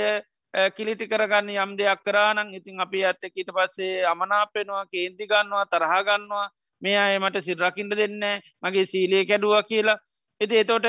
[0.76, 6.48] කිලිටි කරගන්න යම් දෙයක් කරානං ඉතින් අපි ඇත්ත ඊට පස්සේ අමනාපෙනවා කේන්ති ගන්නවා තරහගන්නවා
[6.82, 8.24] මේ අය මට සිල්රකින්ට දෙන්න
[8.64, 9.98] මගේ සීලය කැඩුව කියලා.
[10.42, 10.86] එති එතෝට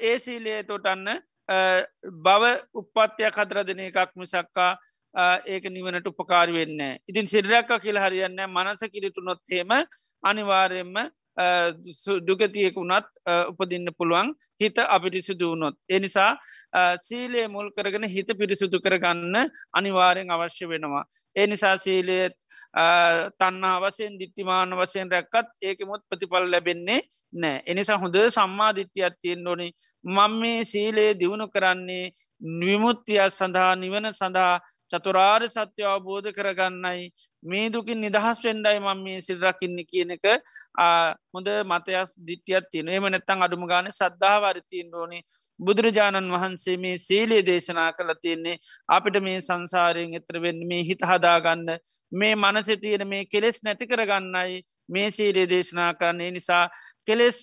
[0.00, 1.08] ඒ සීලයේ තොටන්න
[2.22, 2.42] බව
[2.74, 4.72] උපත්තියක් හදර දෙන එකක් මිසක්කා
[5.46, 6.98] ඒක නිවනට උපකාර වෙන්න.
[7.08, 9.70] ඉතින් සිරරක්ක කියල හරියන්න මනස කිරිටු නොත්හෙම
[10.22, 10.94] අනිවාරයෙන්ම
[12.26, 13.06] දුගතියෙක වුණත්
[13.50, 15.76] උපදින්න පුළුවන් හිත අපිරිසිදු වුණොත්.
[15.88, 16.30] එනිසා
[16.98, 21.04] සීලයේ මුල් කරගෙන හිත පිරිසුදු කරගන්න අනිවාරයෙන් අවශ්‍ය වෙනවා.
[21.36, 22.34] එනිසා සීලයත්
[23.38, 27.00] තන්නා වසයෙන් දිට්ටිමාන වසයෙන් රැක්කත් ඒකමුත් ප්‍රතිපල් ලැබෙන්නේ
[27.32, 27.62] නෑ.
[27.66, 29.68] එනිසා හොඳ සම්මා දිට්ටියත් තියෙන් ඕනි
[30.04, 32.12] මං මේ සීලයේ දියුණු කරන්නේ
[32.60, 34.60] විමුත්තියක් සඳහා නිවන සඳහා
[34.90, 37.10] චතුරාර් සත්‍ය අවබෝධ කරගන්නයි.
[37.42, 40.26] මේ දුකින් නිදහස් වෙන්ඩයි මම මේ සිල්රකින්න කියන එක
[41.32, 45.20] හොඳ මතයස් දිට්ටියත් තියෙන එම නැත්තං අඩුම ගාන සද්ධාවරිතියෙන් ඕනි.
[45.58, 48.56] බුදුරජාණන් වහන්සේ මේ සීලේ දේශනා කළ තියෙන්නේ
[48.88, 51.68] අපිට මේ සංසාරයෙන් එතර වෙන්න මේ හිත හදාගන්න
[52.12, 56.30] මේ මනස තියෙන මේ කෙලෙස් නැති කරගන්නයි මේ සීලේ දේශනා කරන්නේ.
[56.30, 56.64] නිසා
[57.06, 57.38] කෙලෙස්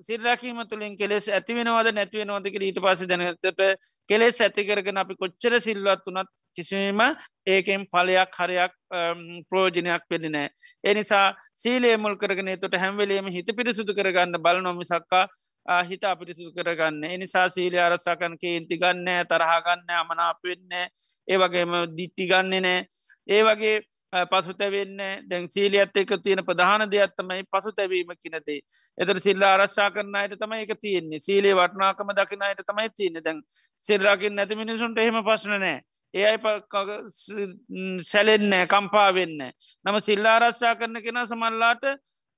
[0.00, 3.62] සිරරකීම තුළින් කෙලෙස් ඇතිවෙනවාද නැතිවෙනවාදක ඊට පස දැනතට
[4.08, 6.98] කෙලෙස් ඇතිකරගෙන අපි කොච්චර සිල්වත් වනත් කිසිම
[7.46, 8.72] ඒකෙන් පලයක් හරයක්
[9.48, 10.48] ප්‍රෝජනයක් වෙන්න නෑ.
[10.84, 15.26] එනිසා සීලේ මුල් කරගෙන තොට හැම්වලේම හිත පිරිසුදු කරගන්න බල නොමිසක්කා
[15.84, 17.04] හිත අපිරිසුදු කරගන්න.
[17.06, 22.82] එනිසා සීලය අරසාකන් කේන්ති ගන්න තරහගන්න අමනාප වෙන්න ඒ වගේම දිට්ටි ගන්නේ නෑ
[23.28, 23.78] ඒ වගේ
[24.12, 28.60] පසුතැවෙන්න දැන් සීලියත් එක තියෙන ප්‍රධාන දෙයක් තමයි පසු තැවීම කියනදේ
[28.98, 33.42] එතර සිල්ල අරශ්ා කරන්නයට තමයි එක තියෙන්නේ සීලේ වටනාකම දකිනයට තමයි තියෙන දැන්
[33.84, 35.80] සිල්රාකින් නැති මිනිසුන්ට එහෙම පස්සන නෑ
[36.14, 36.38] ඒ අයි
[38.04, 39.42] සැලෙන්න කම්පා වෙන්න
[39.84, 41.84] නම සිල්ලාරශ්ා කරන කෙන සමල්ලාට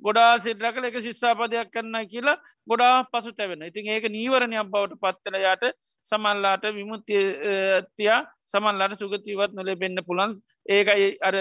[0.03, 5.65] ගොඩා සිල්රකල එක ශිස්සාපදයක් කරන්න කියලා ගොඩා පසු තැවෙන ඉතින් ඒක නීවරණයක් බවට පත්තලයාට
[6.07, 10.35] සමල්ලාට විමුත්තියා සමල්ලාට සුගතිවත් නොලේ පෙන්න්න පුළන්
[10.69, 11.37] ඒකයි අර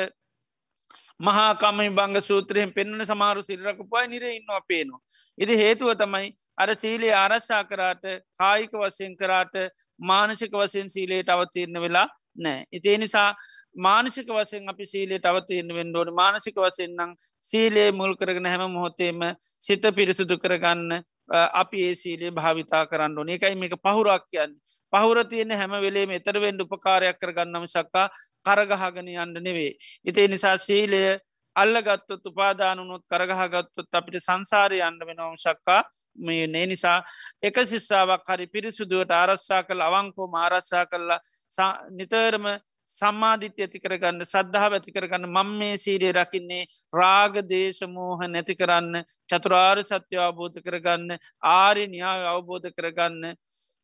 [1.19, 5.01] මහාකමයි බංග සූත්‍රයෙන් පෙන්වන සමාරු සිල්රකපුයි නිර ඉන්නවා පේනවා.
[5.37, 9.55] ඉති හේතුව තමයි අර සීලේ ආරශ්ා කරාට කායික වසයෙන් කරාට
[10.01, 12.65] මානසික වසයෙන් සීලේට අවතීරණ වෙලා නෑ.
[12.71, 13.29] ඉතිේ නිසා
[13.77, 19.19] මානසික වසයෙන් අපි සීලේට අවතීරණ වෙන්ඩෝට මානසික වසයෙන්න්නම් සීලේ මුල් කරගෙන හැම මොහොතේම
[19.59, 23.29] සිත පිරිසුදු කරගන්න අපි ඒ සීලේ භාවිතා කරන්න ඕන.
[23.29, 24.53] එකයි මේක පහුරක් කියන්න.
[24.93, 28.09] පහුර තියෙන හැම වෙලේම එතරවෙන්ඩ උපකාරයක් කරගන්නම සක්කා
[28.43, 29.73] කරගහගෙන යන්න නෙවේ.
[30.05, 31.19] ඉතිේ නිසා සීලය
[31.55, 35.81] අල්ලගත්තොත් උපාදානුනොත් කරගහගත්තොත් අපිට සංසාරය යන්න වෙනවම ශක්කා
[36.19, 36.97] මේ නේ නිසා
[37.41, 42.45] එක සිස්සාාවක් හරි පිරිසුදුවට ආරශ්ා කළ අවංකෝම ආරශ්ා කල්ලා නිතරම
[42.89, 46.63] සම්මාධිත්‍ය ඇති කරගන්න සද්ධාව ඇති කරගන්න මං මේ සීරිය රකින්නේ
[46.93, 51.17] රාග දේශමෝහ නැති කරන්න චතුරාර් සත්‍ය අවබෝධ කරගන්න
[51.49, 53.35] ආරි න්‍යාව අවබෝධ කරගන්න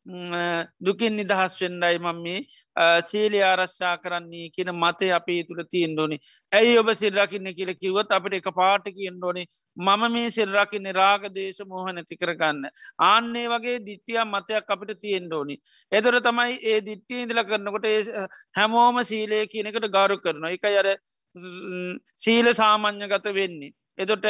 [0.06, 2.40] දුකින් නිදහස් වෙන්ඩයි මම මේ
[3.02, 6.18] සීලි ආරශ්ා කරන්නේ කියන මතය අපේ තුළ තියෙන්ඩෝනි
[6.52, 9.42] ඇයි ඔබ සිල්රකින්න කියල කිවත් අපට එක පාට කියෙන්ඩෝනි
[9.76, 12.62] මම මේ සිල්රකින්න රාග දේශ මෝහ නැති කරගන්න.
[13.00, 15.58] ආන්නේ වගේ දිට්ටිය මතයක් අපිට තියෙන්ඩෝනි
[15.92, 17.90] එදොර තමයි ඒ දිට්ටිය ඉදිල කරනකොට
[18.56, 20.54] හැමෝම සීලය කියනකට ගාරු කරනවා.
[20.54, 20.88] එක අර
[22.16, 23.74] සීල සාමං්්‍යගත වෙන්නේ.
[23.98, 24.26] එදොට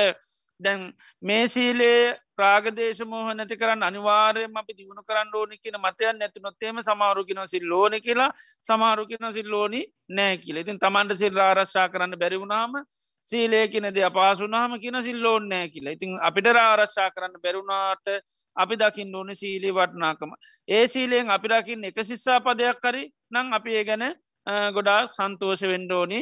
[0.60, 0.92] දැන්
[1.22, 6.82] මේ සීලේ ප්‍රාගදේශ මෝහ නැති කරන්න අනිවාර්යම අපි දියුණු කරන්න ඕනි කියන මතයන් නැති නොත්තේම
[6.82, 8.30] සමාරුකින සිල් ලෝන කියලා.
[8.64, 10.56] සමාරුකින සිල් ලෝනි නෑ කියල.
[10.56, 12.72] ඉතින් තමන්ට සිල් ආරශ්ා කරන්න බැරිවුණාම
[13.28, 15.92] සීලය කියනද අපාසුනාම කියන සිල්ලෝන් නෑ කියලා.
[15.92, 18.06] ඉතින් අපිට ආරශ්ා කරන්න බැරුණාට
[18.56, 20.30] අපි දකිින් ඕන සීලී වටනාකම.
[20.68, 24.04] ඒ සීලයෙන් අපි දකිින් එක සිස්සා පදයක් කරි නං අපි ඒ ගැන
[24.46, 26.20] ගොඩා සන්තෝෂ වෙන්ඩෝනි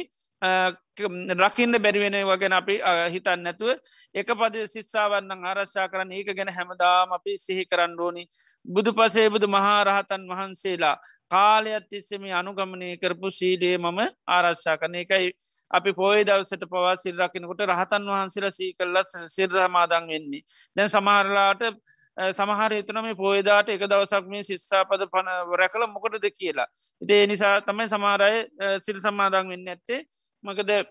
[1.35, 2.75] රකින්න බැරිවෙන වගෙන අපි
[3.13, 3.69] හිතන්න නැතුව
[4.15, 8.23] එක පද සිස්සාවන්න ආරශ්ා කරන්න ඒක ගැන හැමදාම අපි සිහි කරන්න ඕනි.
[8.65, 10.95] බුදු පසේ බුදු මහාරහතන් වහන්සේලා
[11.27, 15.31] කාලයත් තිස්සෙම අනුගමනය කරපු සීලේ මම ආරශ්ා කරන එකයි.
[15.71, 20.41] අපි පොය දවසට පවා සිල්රකිනකොට රහතන් වහන්සේලා සී කල්ලත් සිර්හමාදං වෙන්නේ.
[20.75, 21.61] දැන් සමහරලාට
[22.17, 26.67] සමහර එතන මේ පෝයදාට එක දවසක් මේ ශිස්සාපද පන රැකල මොකටද කියලා.
[27.01, 28.35] ඉතිේ නිසා තමයි සමාරය
[28.81, 30.01] සිල් සම්මාදං වෙන්න ඇත්තේ
[30.43, 30.85] මකද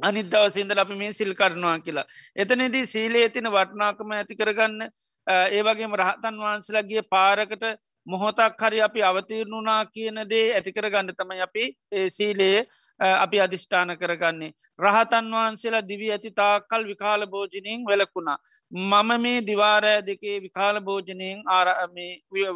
[0.00, 2.04] අනිදවසින්දල අපි මේ සිල් කරනවා කියලා.
[2.36, 4.90] එතනදී සීලේ තින වටනාකම ඇති කරගන්න
[5.26, 7.64] ඒවගේම රහතන් වහන්සලගේ පාරකට
[8.06, 11.64] මොහොතක් හරි අපි අවතීරණුනා කියන දේ ඇතිකර ගන්න තමයි අපි
[12.08, 12.66] සීලයේ
[13.00, 14.52] අපි අධිෂ්ඨාන කරගන්නේ.
[14.78, 18.38] රහතන් වහන්සේලා දිවී ඇති තාකල් විකාල භෝජනයෙන් වෙලකුණා.
[18.72, 21.96] මම මේ දිවාරෑ දෙකේ විකාල භෝජනයෙන් ආරම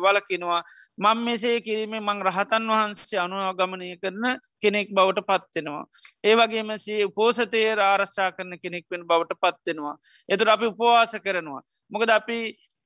[0.04, 0.62] වලකිනවා.
[0.98, 4.24] මං මෙසේ කිරීමේ මං රහතන් වහන්සේ අනුවගමනය කරන
[4.60, 5.84] කෙනෙක් බවට පත්වෙනවා.
[6.24, 9.96] ඒ වගේම සේ උපෝසතය ආරශ්ා කරන කෙනෙක් වෙන බවට පත්වෙනවා.
[10.28, 11.62] එතුර අපි උපවාස කරනවා.
[11.90, 12.38] මොකද අපි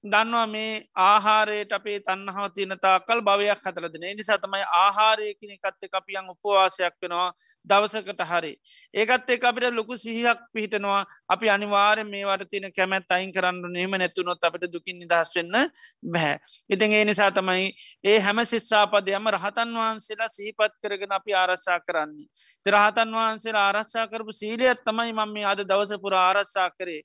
[0.04, 6.94] දන්නවා මේ ආහාරයට අපේ තන්නහාව තියනතා කල් භවයක් හතරදන නිසා තමයි ආහාරයකින එකත්තේ අපියන් උපවාසයක්
[7.02, 7.32] වෙනවා
[7.66, 8.52] දවසකට හරි.
[8.94, 14.44] ඒකත් ඒ අපිට ලොකු සිහිහක් පිහිටනවා අපි අනිවාර මේවට තියන කැමැත් අයින් කරන්න නේම නැතුනොත්
[14.44, 15.70] අපට දුකින් නිදහස්වෙන්න
[16.04, 16.38] බැහැ.
[16.70, 17.72] ඉතින් ඒ නිසා තමයි
[18.04, 22.28] ඒ හැම ශිස්සාපදයම රහතන් වහන්සේලා සහිපත් කරගෙන අපි ආරශ්ා කරන්නේ.
[22.64, 27.02] තරහතන් වහන්සේ ආරශ්ා කරපු සීලියත් තමයි මම මේ අද දවසපුර ආරශ්ා කරේ.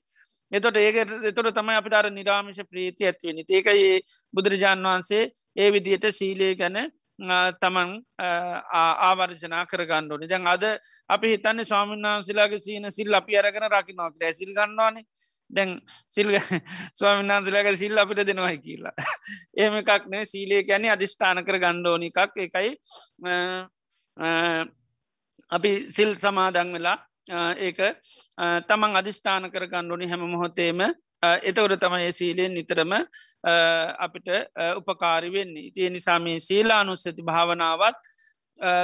[0.52, 4.02] එතොට ඒක එතොට තමයි අපිට අර නිරාමිෂ ප්‍රීති ඇත්වෙනි ඒකයි
[4.34, 5.24] බුදුරජාණන් වහන්සේ
[5.56, 6.78] ඒ විදියට සීලේ ගැන
[7.60, 7.90] තමන්
[8.72, 10.64] ආවර්ජනා කරගණ්ඩෝනි දැන් අද
[11.08, 14.98] අපි හිතන්නේ ස්වාමීන් වහන්සේලාගේ සීන සිල් අපි අරගෙන රකිනොට ඇසිල් ගන්නවාන?
[15.50, 16.28] දැන් සිල්
[16.94, 18.94] ස්වාමින්නාන්සලගේ සිල් අපිට දෙනවයි කියලා.
[19.56, 22.36] ඒම එකක් නේ සීලේ ගැන අධිෂ්ඨාන කර ගණ්ඩෝනි එකක්.
[22.38, 22.70] එකයි
[25.50, 27.78] අපි සිල් සමාදං වෙලා ඒක
[28.68, 30.80] තමන් අධිෂ්ඨාන කරගණ්ඩුනි හැම මොහොතේම.
[31.42, 32.92] එතවට තමයි සීලයෙන් නිතරම
[33.98, 34.28] අපිට
[34.76, 35.70] උපකාරි වෙන්නේ.
[35.70, 37.96] තිය නිසාමේ සීලානුස්සති භාවනාවත්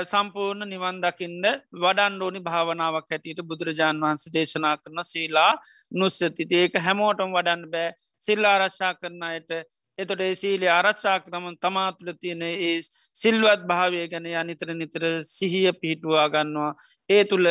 [0.04, 5.52] සම්පූර්ණ නිවන් දකින්න වඩන්ඩෝනි භාවනාවක් හැටියට බුදුරජාණන් වහන්ස දේශනා කරන සීලා
[5.92, 7.92] නුස්සති ඒක හැමෝටම් වඩන්න බෑ.
[8.18, 9.50] සිල් ආරශ්ා කරන අයට
[9.98, 12.78] එතොට සීලි ආරච්චා ක්‍රම තමා තුළ තියෙන ඒ
[13.14, 16.72] සිල්වත් භාවය ගැන අනිතර නිතර සිහිය පිහිටුවා ගන්නවා.
[17.10, 17.48] ඒ තුළ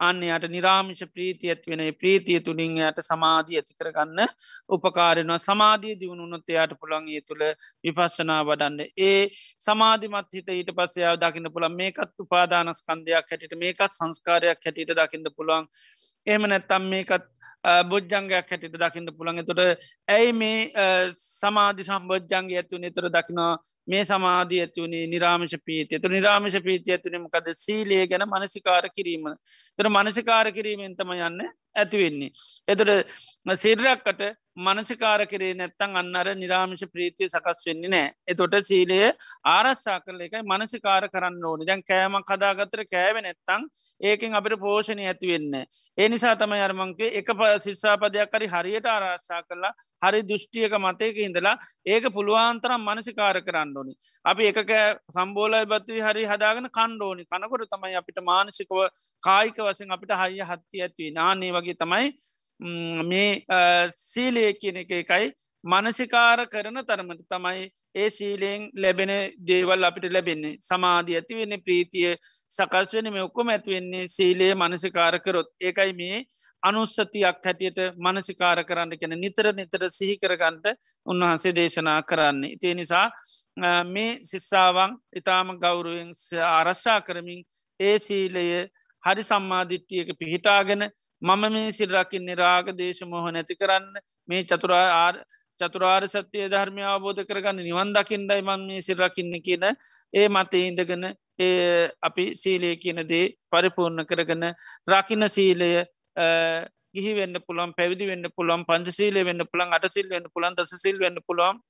[0.00, 4.20] අන්නයට නිරාමිෂ ප්‍රීති ඇත්වෙන ප්‍රීතිය තුළින් යට සමාධී ඇති කරගන්න
[4.68, 7.44] උපකාරනවා සමාධී දියුණුනොත් එයාට පුළන් ඒ තුළ
[7.84, 8.78] විපස්සනා වඩන්න.
[8.98, 9.22] ඒ
[9.60, 15.66] සමාධිමත් හිත ඊට පස්සයාව දකින්න පුළන් මේකත් උපාදානස්කන්දයක් හැටිට මේකත් සංස්කාරයක් හැටියට දකින්න පුළුවන්.
[16.26, 17.28] එහම නැත්තම් මේකත්
[17.90, 19.60] බොජ්ජංගයක් හැටිට දකින්න පුළන් තොට
[20.08, 20.58] ඇයි මේ
[21.14, 23.52] සමාධි සම්බෝජ්ජංග ඇතුවනේ තොර දකිනවා
[23.88, 29.24] මේ සමාධී ඇතිවුණේ නිරාමිෂ පීතිය තු නිරාමිෂ පීතිය ඇතුනීමකද සීලේ ගැන මනසිකාර කිරීම.
[29.76, 31.40] තර මනසිකාර කිරීමෙන්තම යන්න
[31.76, 32.30] ඇතිවෙන්නේ.
[32.68, 33.16] එතොට
[33.56, 34.22] සිරරක්කට
[34.58, 38.98] මනසිකාර කරේ නැත්තං අන්නර නිරාමිෂ ප්‍රීතිය සකස් වෙන්නේ නෑ එතොට සීලය
[39.46, 43.66] ආරශ්ා කරල එකයි මනසිකාර කරන්න ඕනි දැන් කෑම කදාගතර කෑව නැත්තං
[44.00, 45.54] ඒකෙන් අපිට පෝෂණය ඇතිවෙන්න.
[45.98, 51.54] ඒ නිසා තම අරමංගේ එක සිස්සාපදයක් කරි හරියට ආරශ්ා කරලා හරි දෘෂ්ටියක මතයක ඉඳලා
[51.86, 53.94] ඒක පුළුවන්තරම් මනසිකාර කරන්න ඕනි.
[54.24, 54.74] අපි එක
[55.10, 58.82] සම්බෝලයි බත්වී හරි හදාගෙන කණ්ඩෝනි කනකොට තමයි අපිට මානසිකව
[59.22, 62.12] කායික වසින් අපිට හයිය හත්ති ඇත්වී නාන්නේ වගේ තමයි
[63.04, 63.44] මේ
[63.92, 65.32] සීලය කියන එක එකයි
[65.64, 72.16] මනසිකාර කරන තරමට තමයි ඒ සීලයෙන් ලැබෙන දේවල් අපිට ලැබෙන්නේ සමාධී ඇති වෙන්න ප්‍රීතිය
[72.50, 76.24] සකස් වෙන මේ ඔක්කොම ඇතිවෙන්නේ සීලයේ මනසිකාරකරොත් ඒකයි මේ
[76.62, 80.66] අනුස්සතියක් හැටියට මනසිකාර කරන්න කැන නිතර නිතර සිහි කරගන්නට
[81.06, 82.52] උන්වහන්සේ දේශනා කරන්නේ.
[82.52, 83.10] ඉතිේ නිසා
[83.84, 86.10] මේ සිස්සාවන් ඉතාම ගෞරුවෙන්
[86.44, 87.44] ආරශ්ා කරමින්
[87.80, 88.46] ඒ සීලය
[89.04, 90.90] හරි සම්මාධිට්ටියක පිහිටාගෙන
[91.22, 93.86] මම මේ සිල්රකින්නේ රාග දේශ මොහ නැති කරන්න
[94.28, 95.12] මේ චතුරා
[95.60, 99.64] චතුරාර් සත්‍යය ධර්මය අවබෝධ කරගන්න නිවන් දකිින්ඩයි මන් මේ සිල්රකින්න කියන
[100.14, 101.06] ඒ මතේ ඉඳගෙන
[101.38, 104.44] ඒ අපි සීලය කියන දේ පරිපූර්ණ කරගන්න
[104.88, 105.70] රකින සීලය
[106.94, 111.60] ගිහි වෙන්න පුළන් පැවිදි වෙන්න පුළන් පංචසීලය වෙන්න පුළන් අටසිල් වෙන්න පුළන් දසසිල් වෙන්න පුළොම්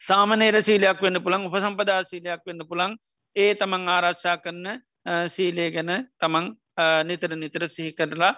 [0.00, 2.98] සාමනේර සීලයක් වෙන්න පුළන් උපසම්පදා සීලයක් වෙන්න පුළන්
[3.36, 4.66] ඒ තමන් ආරක්ෂා කරන
[5.28, 8.32] සීලය ගැන තමන් නිතර නිතර සිහි කරලා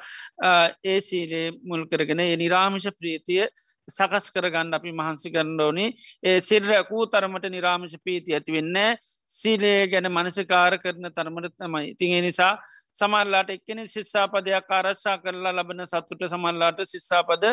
[0.84, 3.46] ඒ සීලේ මුල් කරගෙන ඒ නිරාමිෂ ප්‍රීතිය
[3.88, 5.86] සකස් කරගන්න අපි මහන්සි කරන්නඩෝනි
[6.22, 8.78] ඒ සිරකූ තරමට නිරාමිෂ පීති ඇති වෙන්න
[9.30, 11.94] සීලේ ගැන මනසිකාර කරන තරමට තමයි.
[11.94, 12.52] තිගේ නිසා
[12.92, 17.44] සමල්ලාට එක්කෙන ශිස්සාපදයක් ආරශ්ා කරලා ලබන සත්තුට සමල්ලාට ශිස්සාපද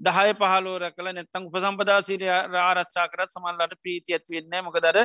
[0.00, 2.28] දහය පහලෝර කළ නැත්තං උපසම්පදා සීරය
[2.60, 4.98] ආරච්චා කරත් සමල්ලාට ප්‍රීති ඇති වෙන්න මොකදර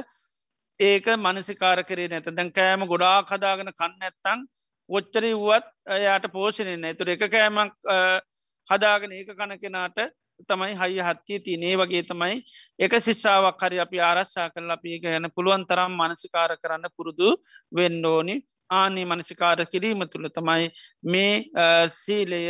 [0.80, 2.28] ඒක මනසිකාර කරේ නැත.
[2.30, 4.46] දැන් කෑම ගොඩා කදාගෙන කන්න ඇත්තං
[4.94, 7.74] ඔච්චර වුවත් එයාට පෝෂණයන්න තුර එක කෑමක්
[8.70, 10.00] හදාගෙන ඒක කණ කෙනාට
[10.44, 12.41] තමයි හයි හත්තිය තිනේ වගේ තමයි
[12.80, 17.30] එක ශිස්සාාවක් හරි අපි ආරශ්ා කල් අපි ගැන පුළුවන් තරම් මනසිකාර කරන්න පුරුදු
[17.72, 18.36] වෙන්ඩෝනි
[18.72, 20.68] ආනී මනසිකාර කිරීම තුළ තමයි
[21.06, 21.32] මේ
[21.96, 22.44] සීලය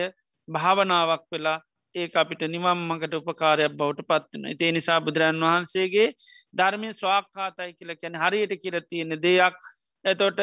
[0.48, 1.60] භාවනාවක් වෙලා
[1.96, 6.08] ඒ අපිට නිවම් මඟට උපකාරයක් බවට පත්වන ඒ නිසා බුදුරන් වහන්සේගේ
[6.54, 9.58] ධර්මය ස්වාක්කාතයි කියල කැන හරියට කියර තියෙන දෙයක්.
[10.06, 10.40] එතොට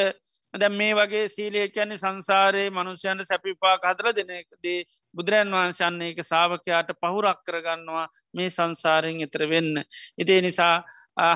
[0.54, 4.78] දැ මේ වගේ සීලය කියන්නේ සංසාරයේ මනුෂ්‍යයන්ට සැපිපාක් හදර දෙනදේ
[5.14, 9.84] බුදුරන් වහන්සයන්නේ එක සාාවකයාට පහුරක් කරගන්නවා මේ සංසාරයෙන් එතර වෙන්න.
[10.18, 10.74] ඉතිේ නිසා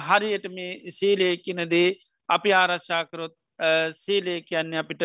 [0.00, 1.88] හරියට මේ සීලය කියනදේ
[2.28, 3.34] අපි ආරශ්ාකරොත්
[3.94, 5.02] සීලය කියන්නේ අපිට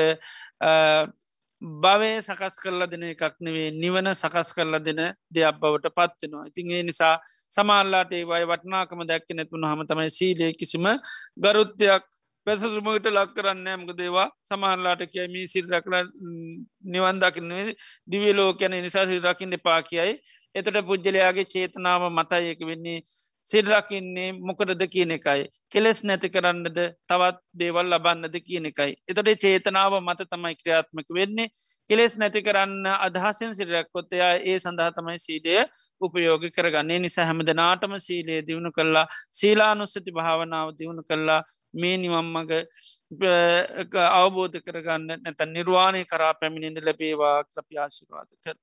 [1.61, 6.47] භවය සකස් කරලා දෙන එකක් නෙවේ නිවන සකස් කරලා දෙන දෙයක් බවට පත්වෙනවා.
[6.47, 7.15] ඉතින් ඒ නිසා
[7.49, 10.87] සමාල්ලාට ඒවයි වටනාකම දැක්ක නැතුුණ හම තමයි සීලය කිසිම
[11.37, 12.05] ගරුත්තයක්
[12.47, 15.95] පැසසුමට ලක් කරන්න ඇමක දේවා සමාන්ලාට කියමී සිල්රකල
[16.85, 17.65] නිවන්දකින්නේ
[18.07, 20.13] දිවියලෝ කැන නිසා සිල්රකින්න පා කියයි.
[20.55, 22.99] එතට පුද්ගලයාගේ චේතනාව මතයක වෙන්නේ
[23.49, 25.45] සිල්රකින්නේ මොකටද කියන එකයි.
[25.67, 28.93] කෙලෙස් නැති කරන්නද තවත් දේවල් ලබන්නද කියන එකයි.
[29.05, 31.47] එතට චේතනාව මත තමයි ක්‍රියාත්මක වෙන්නේ
[31.89, 35.57] කෙලෙස් නැති කරන්න අදහසෙන් සිරක්කොත්තයා ඒ සඳහා තමයි සීඩය
[36.01, 41.41] උපයෝග කරගන්නේ නිසා හැමද නාටම සීලයේ දියුණු කල්ලා සීලානුස්සති භාවනාව දියුණු කල්ලා
[41.73, 42.51] මේ නිවම්මග
[44.13, 48.57] අවබෝධ කරගන්න නැත නිර්වාණය කරා පැමිණෙන්ට ලැබේවා අපි ආශිරවාද කර.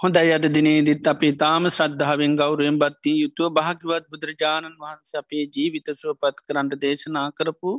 [0.00, 6.42] හොඳයි අද දිනේදිත් අපි තාම ශ්‍රද්ධාවෙන් ගෞරුවෙන් බත්ති යුතුව භාගවත් බුදුරජාණන් වහන්ස අපේ ජීවිත සුවපත්
[6.46, 7.70] කරන්නට දේශනා කරපු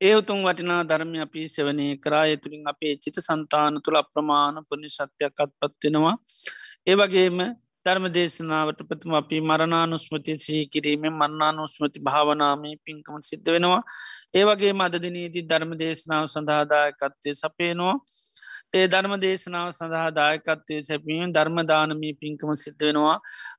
[0.00, 2.24] ඒ උතුන් වටිනා ධර්මය අපි සෙවනය කරා.
[2.26, 6.14] එතුළින් අපේ චිත සන්තාන තුළ අප්‍රමාණ පුුණි සත්‍යයක් අත්පත්වෙනවා
[6.86, 7.38] ඒ වගේම
[7.86, 13.82] ධර්ම දේශනාවට ප්‍රතුම අපි මරණානුස්මති සහි කිරීමෙන් මන්නානුස්මති භාවනාමය පින්කම සිද්ධ වෙනවා.
[14.34, 17.96] ඒ වගේ මදදිනීදී ධර්ම දේශනාව සඳහාදායකත්වය සපේනවා
[18.74, 23.16] ඒ ධර්ම දේශනාව සඳහා දායකත්වය සැපීම ධර්මදානමී පින්කම සිද්ධ වෙනවා.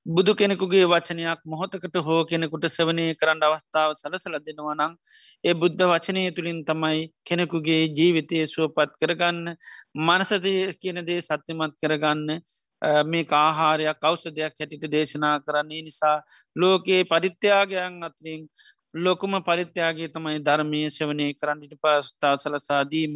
[0.07, 4.97] බුදු කෙනෙකුගේ වචනයක් මොහොතකට හෝ කෙනෙකුට සවනය කරන්න අවස්ථාව සලසල දෙනවා නං
[5.43, 9.41] ඒ බුද්ධ වචනය තුළින් තමයි කෙනෙකුගේ ජීවිතය සුවපත් කරගන්න
[10.05, 12.27] මනසති කියනදේ සත්‍යමත් කරගන්න
[13.05, 15.81] මේ ආහාරයක් කෞෂදයක් හැටිට දේශනා කරන්නේ.
[15.81, 16.17] නිසා
[16.55, 18.41] ලෝකයේ පරිත්‍යයාගයන් අතරින්
[18.95, 23.15] ලොකුම පරිත්‍යයාගේ තමයි ධර්මය ශවනය කරන්නට පස්ථා සලසාදීම.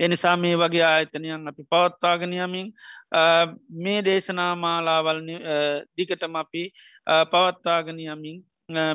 [0.00, 2.68] එනිසා මේ වගේ ආයතනයන් අපි පවත්වාගෙනයමින්
[3.76, 5.20] මේ දේශනා මාලාවල්
[5.96, 6.62] දිකටම අපි
[7.26, 8.38] පවත්වාගෙනයමින්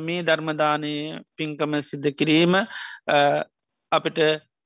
[0.01, 0.93] මේ ධර්මදානය
[1.35, 2.55] පින්කම සිද්ධ කිරීම
[3.91, 4.19] අපිට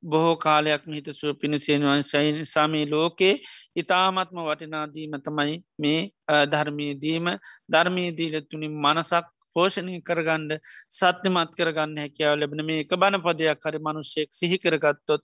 [0.04, 3.34] බොහෝ කාලයක් හිතසුව පිණිසේනුවන් සයි සමී ලෝකේ
[3.76, 6.02] ඉතාමත්ම වටිනාදීම තමයි මේ
[6.46, 7.26] ධර්මීදීම
[7.70, 9.26] ධර්මීදීලතුනින් මනසක්
[9.58, 10.58] පෝෂණය කරගණ්ඩ
[10.94, 15.24] සත්‍යමත් කරගන්න හැකියාව ලැබෙන මේ එක බණ පදයක් හරි මනුෂ්‍යයෙක් සිහි කරගත්තොත්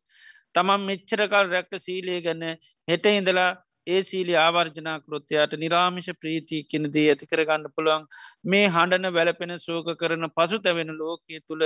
[0.56, 2.44] තමන් මෙච්චරකල් රැක්ක සීලේ ගැන
[2.88, 3.52] හෙට ඉඳලා
[3.88, 8.04] ඒ සීලි ආවර්ජනා කෘතියට නිරාමිෂ ප්‍රීති කෙනදී ඇති කරගන්න පුළුවන්.
[8.46, 11.66] මේ හඬන වැලපෙන සෝක කරන පසු තැවෙන ලෝකයේ තුළ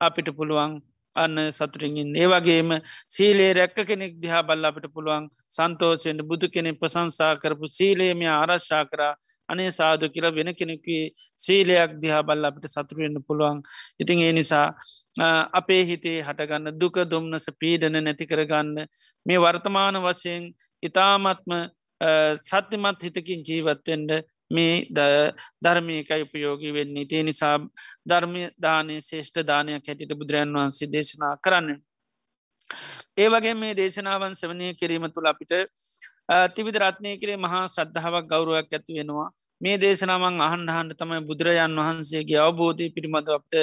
[0.00, 0.72] අපිට පුළුවන්
[1.18, 2.70] අන්න සතුරින්ගින් ඒවගේම
[3.16, 9.12] සීලේ රැක්ක කෙනෙක් දිහා බල්ල අපට පුළුවන් සන්තෝෂයෙන් බුදු කෙනෙ ප්‍රසංසා කරපු සීලේම ආරශ්ා කරා.
[9.48, 10.98] අනේ සාදු කියලා වෙන කෙනෙකි
[11.38, 13.58] සීලයක් දිහා බල්ල අපට සතුරෙන්න්න පුළුවන්.
[14.00, 14.66] ඉතින් ඒ නිසා
[15.52, 18.76] අපේ හිතේ හටගන්න දුක දුම්නස පීඩන නැති කරගන්න
[19.26, 20.44] මේ වර්තමාන වශයෙන්
[20.82, 21.52] ඉතාමත්ම
[22.42, 24.12] සත්‍යමත් හිතකින් ජීවත්වෙන්ට
[24.50, 24.74] මේ
[25.62, 27.56] ධර්මයකයි උපයෝගී වෙන්නේ තිය නිසා
[28.06, 31.76] ධර්මය දානය ශේෂ්ඨ දානයක් හැටිට බුදුරජන් වහන්සේ දේශනා කරන්න.
[33.16, 35.52] ඒ වගේ මේ දේශනාවන් සවනය කිරීම තුළ අපිට
[36.54, 39.28] තිවිද රත්නය කරේ මහා ශ්‍රද්ධාවක් ගෞරුවක් ඇති වෙනවා.
[39.60, 43.54] මේ දේශනාවන් අහන්හන්ට තමයි බුදුරජාන් වහන්සේගේ අවබෝධය පිළිබඳ අපට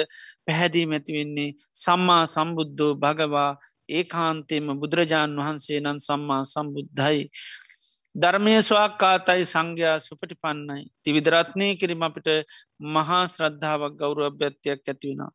[0.46, 3.50] පැහැදී මැතිවෙන්නේ සම්මා සම්බුද්ධෝ භගවා
[3.88, 7.22] ඒ කාන්තේම බුදුරජාණන් වහන්සේ නම් සම්මා සම්බුද්ධයි.
[8.16, 12.28] ධර්මය ස්වාක්කාතයි සංඝයා සුපටි පන්නයි තිවිදරත්නය කිරීම අපිට
[12.94, 15.32] මහා ශ්‍රද්ධාවක් ගෞරුව අභ්‍යත්තියක් ඇතිවෙනවා.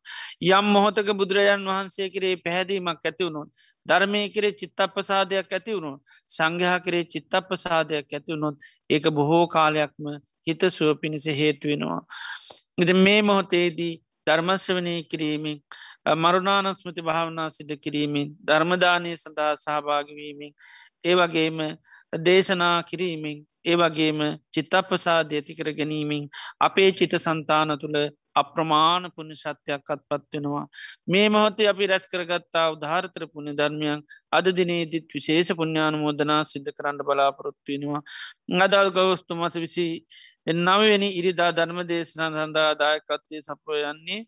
[0.48, 3.48] යම් මොහොතක බුදුරජාන් වහන්සේ කරේ පැහැදීමක් ඇතිවුණොත්
[3.86, 5.92] ධර්මය කරේ චිත්තප්‍රසාදයක් ඇතිවුණු
[6.28, 8.56] සංඝයා කරේ චිත්තප්‍රසාදයක් ඇතිවුණොත්
[8.90, 10.04] ඒක බොහෝ කාලයක්ම
[10.46, 12.02] හිත සුව පිණිස හේතුවෙනවා.
[12.78, 13.94] ඉති මේ මොහොතේදී
[14.26, 15.58] ධර්මස්වනය කිරීමෙන්
[16.16, 20.52] මරුණානස්මති භාවනා සිද කිරීමෙන් ධර්මදානය සඳහා සහභාගවීමෙන්
[21.04, 21.58] ඒ වගේම
[22.12, 24.18] දේශනා කිරීමෙන් ඒ වගේම
[24.50, 26.24] චිත්තප්‍රසාධ ඇතිකර ගැනීමෙන්
[26.60, 27.96] අපේ චිත සන්තාන තුළ
[28.34, 30.66] අප්‍රමාණ පුුණ ශත්‍යයක් අත්පත්වෙනවා.
[31.06, 34.02] මේ මොහොතේ අපි රැස් කරගත්තා උදාාරතර පුුණ ධර්මයන්
[34.32, 38.02] අද දිනේදිත් විශේෂ පුුණ්ඥාන මෝදනා සිද්ධ කරන්න බලාපොරොත්තුවෙනවා.
[38.60, 39.86] අදල් ගවස්තු මස විසි
[40.58, 44.20] නවවෙනි ඉරිදා ධර්ම දේශනා සඳහා දායකත්තය සප්‍රයන්නේ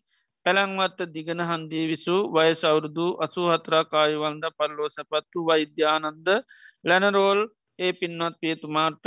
[0.45, 6.27] පැළංවත්ත දිගන හන්දී විසු වයස අවුරුදු අසූ හතරා කායවන්ද පල්ලෝ සැපත්තු වෛද්‍යානන්ද
[6.85, 7.41] ලැනරෝල්
[7.79, 9.03] ඒ පින්වත් පියතුමාට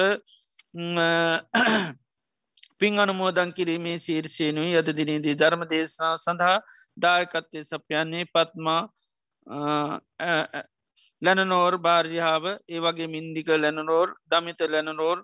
[2.80, 6.56] පින් අනුමෝදන් කිරීමේ සීර්ෂයනුයි අද දිනේදී ධර්ම දේශනාව සඳහා
[6.96, 8.82] දායකත්වය සපයන්නේ පත්මා
[11.22, 15.18] ලැනනෝර් භාර්යාව ඒවගේ මින්දික ලැනරෝර් දමිත ලැනරෝර්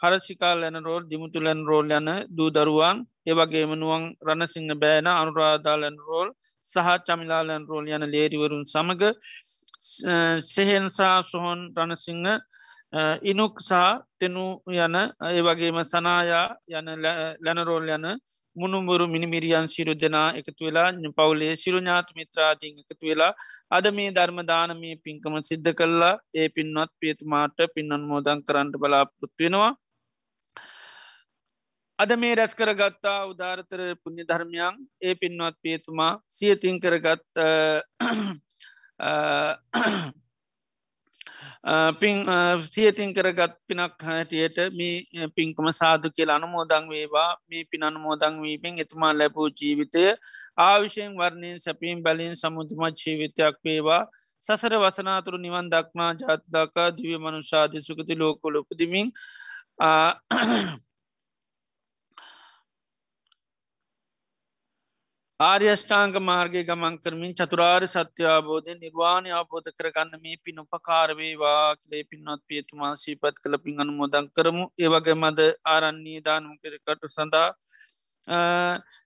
[0.00, 6.28] හරසිකා ලැනරෝල් දිමුතු ලැන් රෝල් යන දූ දරුවන් ඒවගේම නුවන් රණසිංහ බෑන අනුරාධාලැන් රෝල්
[6.64, 9.04] සහ චමිලාලැන් රෝල් යන ලේරිවරුන් සමඟ
[10.46, 12.28] සෙහෙන්සා සොහොන් රණසිංහ
[13.22, 14.96] ඉනුක් සහ තෙනු යන
[15.30, 16.88] ඒවගේම සනායා යන
[17.40, 18.06] ලැනරෝල් යන
[18.56, 23.32] මුණුමුරු මිනිමිරියන් සිරු දෙනා එකතු වෙලා පවුලේ සිරු ඥාත මිත්‍රාතින් එකතු වෙලා
[23.70, 29.72] අද මේ ධර්මදානමී පින්කම සිද්ධ කල්ලා ඒ පින්වත් පියතුමාට පින්නන් මෝදන් කරන්නට බලාපොත්වෙනවා
[31.98, 34.74] අද මේ රැස් කරගත්තා උදාරතර පුුණ්‍ය ධර්මයන්.
[35.02, 37.26] ඒ පින්වත් පියතුමා සියතින් කරගත්
[42.00, 42.24] පින්
[42.70, 47.30] සියතින් කරගත් පිනක් හැටියට මේ පින්කම සාදු කියල අනුමෝදං වේවා.
[47.48, 50.04] මේ පින් අනුමෝදං වීපෙන් එතුමා ලැබූ ජීවිතය
[50.58, 54.02] ආවිෂයෙන් වර්ණයෙන් සැපීම් බලින් සමුතුමත් ජීවිතයක් වේවා.
[54.42, 58.56] සසර වසනාතුරු නිවන් දක්නා ජාතදාකා දිවිය මනුෂාධි සුකති ලෝකොල
[65.40, 72.42] උපදිමින් ආර්යෂ්ඨාංක මාර්ගය ගමන් කරමින් චතුරාර් සත්‍යාබෝධය නිර්වාණය අවබෝධ කරගන්න මේ පින් උපකාරවේවා කලේ පින්වත්
[72.44, 74.64] පියතුමා සීපත් කළ පින් අනුමෝදන් කරමු.
[74.76, 77.48] ඒවගේ මද ආරන්නේ දානුම් කරකට සඳහා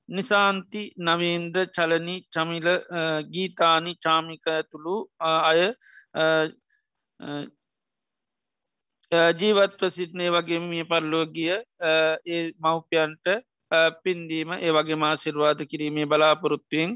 [0.09, 2.69] නිසාන්ති නවීන්ද්‍ර චලනි චමිල
[3.31, 5.61] ගීතානි චාමික ඇතුළු අය
[9.39, 13.27] ජීවත්ව සිත්නය වගේ මිය පරලෝගිය ඒ මව්පියන්ට
[14.05, 16.91] පින්දීම ඒ වගේ මාසිර්වාද කිරීමේ බලාපොරොත්තුවෙන්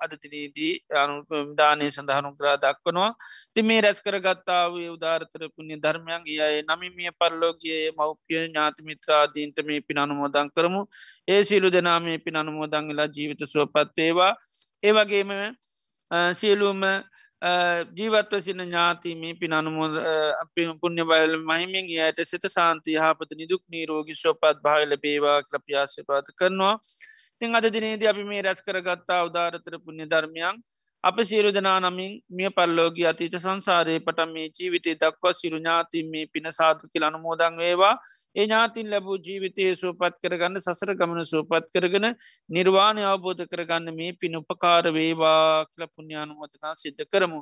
[0.00, 3.10] අදතිනීදී අනුදානය සඳහනු කරා දක්වනවා.
[3.54, 9.98] ති මේ රැස් කර ගත්තාව උදාරතර පුුණ්‍ය ධර්මයන් ඒ නමිමිය පරලෝගයේ මව්පිය ඥාතිමිත්‍රාදීන්ට මේ පින්
[9.98, 10.82] අනුමෝදන් කරමු.
[11.28, 14.32] ඒ සිලු දෙනාමේ පින් අනුමෝදංගලා ජීවිත සුවපත්වේවා
[14.82, 15.30] ඒ වගේම
[16.34, 16.82] සියලුම
[17.42, 19.94] ජීවත්ව සින ඥාතිමේ පිනනුමෝද
[20.80, 26.74] පුුණ්‍ය බයල මහිමින් යට සිත සාන්ති හපත නිදුක් නීරෝගි ශෝපත් භායල බේවා කලප්‍යාශපාත කරනවා.
[27.38, 30.58] තිං අද දිනේද අපි මේ රැස් කරගත්තා උදාරතර පුුණ්‍ය ධර්මයන්.
[31.04, 36.26] අප සිරු දෙනා නමින් මිය පල්ලෝගී අතීත සංසාරය පටම් මේ ජීවිතය දක්වා සිරු ඥාතින් මේ
[36.26, 37.94] පින සාතු කියල අනුමෝදං වේවා
[38.36, 42.06] ඒ ඥාතින් ලැබූ ජීවිතය සූපත් කරගන්න සසර ගමන සූපත් කරගෙන
[42.50, 47.40] නිර්වාණය අවබෝධ කරගන්න මේ පින උපකාර වේවා කියල පුුණ්‍යානුමෝතනා සිද්ධ කරමු.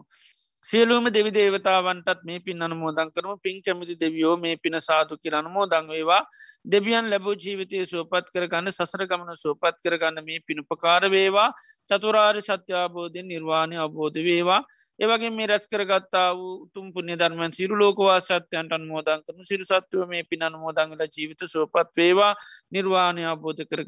[0.63, 3.39] සියලුම දෙවි දේවතාවන්ටත් මේ පින් අනුමෝදන් කරම.
[3.39, 6.23] පින් කැමිති දෙවියෝ මේ පින සාතු කියල අනුමෝදං වේවා.
[6.65, 11.53] දෙවියන් ලැබූ ජීවිතය සූපත් කරගන්න සසර ගමන සූපත් කරගන්න මේ පිණුපකාර වේවා.
[11.89, 14.61] චතුරාර් සත්‍යාබෝධයෙන් නිර්වාණය අබෝධ වේවා.
[14.99, 20.25] ඒවගේ මේ රැස් කරගත්තා වූ උතුම් පුුණ්‍ය ධර්මයන් සිරු ලෝකවාසත්‍යයන්ට අන්මෝදන් කරන සිරු සත්වව මේ
[20.25, 22.35] පින් අනුමෝදංගල ජීවිත සූපත් වේවා.
[22.73, 23.85] නිර්වාණය අබෝධ කර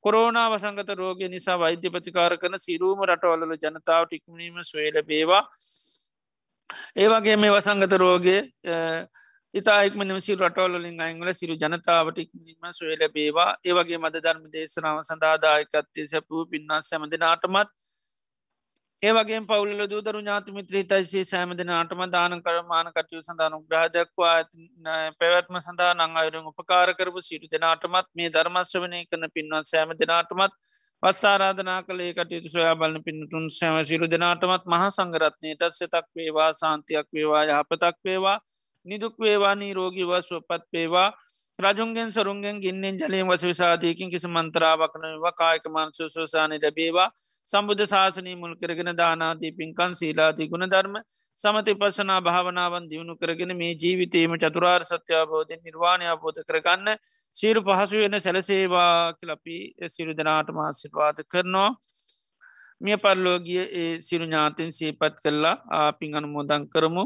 [0.00, 5.48] ගනිත්වා කොරෝනා වසංගත රෝගය නිසා වෛද්‍ය ප්‍රතිකාර කන සිරුවම රටවල්ල ජනතාවට ඉක්මනීම ස්වේල බේවා
[6.96, 8.36] ඒවගේ මේ වසංගත රෝගය
[9.54, 16.46] ඉතායික්මනම සිරු රටවලින් අංගල සිරු ජනතාවට ඉක්මනීම ස්වේල බේවා ඒවගේ මද ධර්ම දේශනාව සඳාදායකත්තේ සැපූ
[16.46, 17.68] පින්නා සැමදිනාටමත්
[19.02, 24.34] ඒවගේ පවුල දූදරු ඥාති මිත්‍රී තයිසේ සෑමදින අටම දාන කරමාන කටයු සඳහනු ග්‍රහදක්වා
[25.20, 30.52] පැවැත්ම සඳහා නංअයුරුම් උපකාර කරපු සිරු දෙනාටමත් මේ ධර්මශ්‍රවනය කන පින්වත් සෑම දෙනාටමත්
[31.02, 37.44] වස්සාරාධනා කළේ කටයුතු සොයා බලන පින්නතුන් සෑම සිරු දෙනාටමත් මහ සංගරත්නයටත් සතක් වේවා සාන්තියක් වේවා
[37.50, 38.38] යහපතක් වේවා.
[38.86, 41.08] නිදුක් වේවානී රෝගී වස්වපත් වේවා.
[41.58, 47.08] රජුන්ගෙන් සරුන්ගෙන් ගින්නෙන් ජලයෙන් වස විසාධයකින් කිසි මන්ත්‍රාවකන වකායක මන්සු සෝසානය ලැබේවා.
[47.48, 50.96] සම්බුද්ධ ශාසනී මුල් කරගෙන දානාදී පින්කන් සීලාදී ගුණ ධර්ම
[51.38, 56.88] සමති පසනා භාවනාවන් දියුණු කරගෙන මේ ජීවිතයම චතුරාර් සත්‍යාබෝධය නිර්වාණය අබෝධ කරගන්න
[57.34, 59.58] සීරු පහසු වෙන සැලසේවා කලපි
[59.88, 61.70] සිරු දෙනාට මාසිපාද කරනවා.
[62.80, 67.04] මිය පරලෝගිය ඒ සිරු ඥාතින් සේපත් කරලා ආපින් අනුමෝදන් කරමු.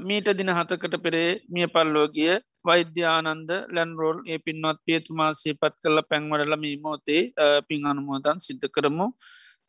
[0.00, 2.34] මීට දින හතකට පෙරේ මිය පල්ලෝගිය
[2.64, 7.22] වෛද්‍යානන්ද ලැන්රෝල් ඒ පින්වත් පියතුමා සේපත් කල්ල පැංවඩල මේ මෝතේ
[7.68, 9.06] පින් අනුමෝදන් සිද්ධ කරමු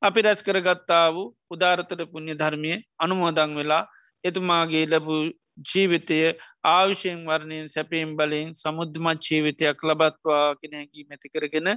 [0.02, 3.84] අපි රැස් කරගත්තා වූ උදාරතර පුුණ්‍ය ධර්මය අනුමෝදං වෙලා
[4.24, 5.24] එතුමාගේ ලැබූ
[5.66, 6.18] ජීවිතය
[6.66, 11.70] ආවිෂයෙන් වර්ණයෙන් සැපීම් බලයෙන් සමුද්ධමත් ජීවිතයක් ලබත්වා කෙනැකී මැති කරගෙන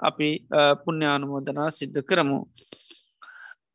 [0.00, 0.30] අපි
[0.84, 2.40] පුුණ්‍යානුමෝදනා සිද්ධ කරමු.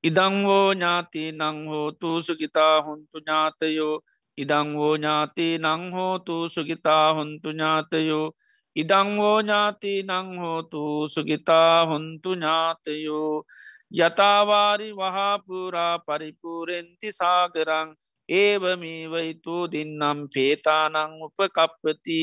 [0.03, 3.95] ඉදංවෝ ඥාති නංහෝතු සුගිතා හොන්තු ඥාතයෝ.
[4.37, 8.27] ඉදංවෝ ඥාති නංහෝතු සුගිතා හොන්තු ඥාතයෝ.
[8.75, 13.45] ඉදංවෝ ඥාති නංහෝතු සුගිතා හොන්තු ඥාතයෝ.
[13.91, 17.95] යතාවාරි වහාපුරා පරිපූරෙන්ති සාගරං.
[18.29, 22.21] ඒවමීවයිතු දින්නම් පේතානං උපකප්පති.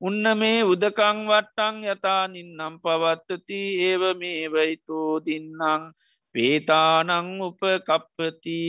[0.00, 5.82] උන්න මේ උදකං වට්ටං යතානින්නම් පවත්තති ඒව මේ වයිතු දින්නම්
[6.36, 7.10] පේතානං
[7.42, 8.60] උපකප්පති.